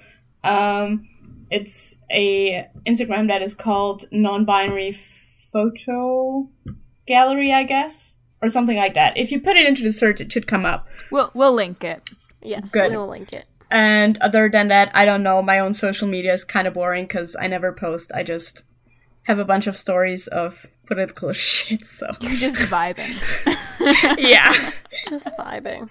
[0.43, 1.07] Um,
[1.49, 4.97] it's a Instagram that is called non-binary
[5.51, 6.49] photo
[7.05, 9.17] gallery, I guess, or something like that.
[9.17, 10.87] If you put it into the search, it should come up.
[11.11, 12.09] We'll we'll link it.
[12.41, 12.91] Yes, Good.
[12.91, 13.45] we will link it.
[13.69, 15.41] And other than that, I don't know.
[15.41, 18.11] My own social media is kind of boring because I never post.
[18.13, 18.63] I just
[19.23, 21.85] have a bunch of stories of political shit.
[21.85, 23.15] So You're just vibing.
[24.17, 24.71] yeah,
[25.09, 25.89] Just vibing.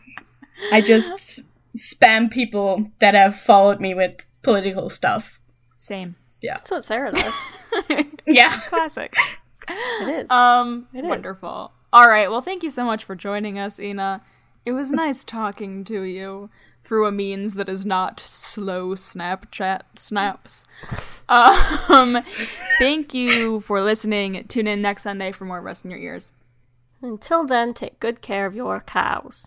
[0.72, 1.40] I just
[1.76, 5.40] spam people that have followed me with political stuff.
[5.74, 6.16] Same.
[6.42, 6.55] Yeah.
[6.57, 7.32] That's what Sarah does.
[8.26, 8.61] Yeah.
[8.68, 9.14] Classic.
[9.68, 10.30] It is.
[10.30, 11.11] Um, It is.
[11.93, 12.30] All right.
[12.30, 14.22] Well, thank you so much for joining us, Ina.
[14.64, 16.51] It was nice talking to you
[16.82, 20.64] through a means that is not slow Snapchat snaps.
[21.28, 22.22] Um,
[22.78, 24.45] thank you for listening.
[24.49, 26.30] Tune in next Sunday for more Rest in Your Ears.
[27.03, 29.47] Until then, take good care of your cows.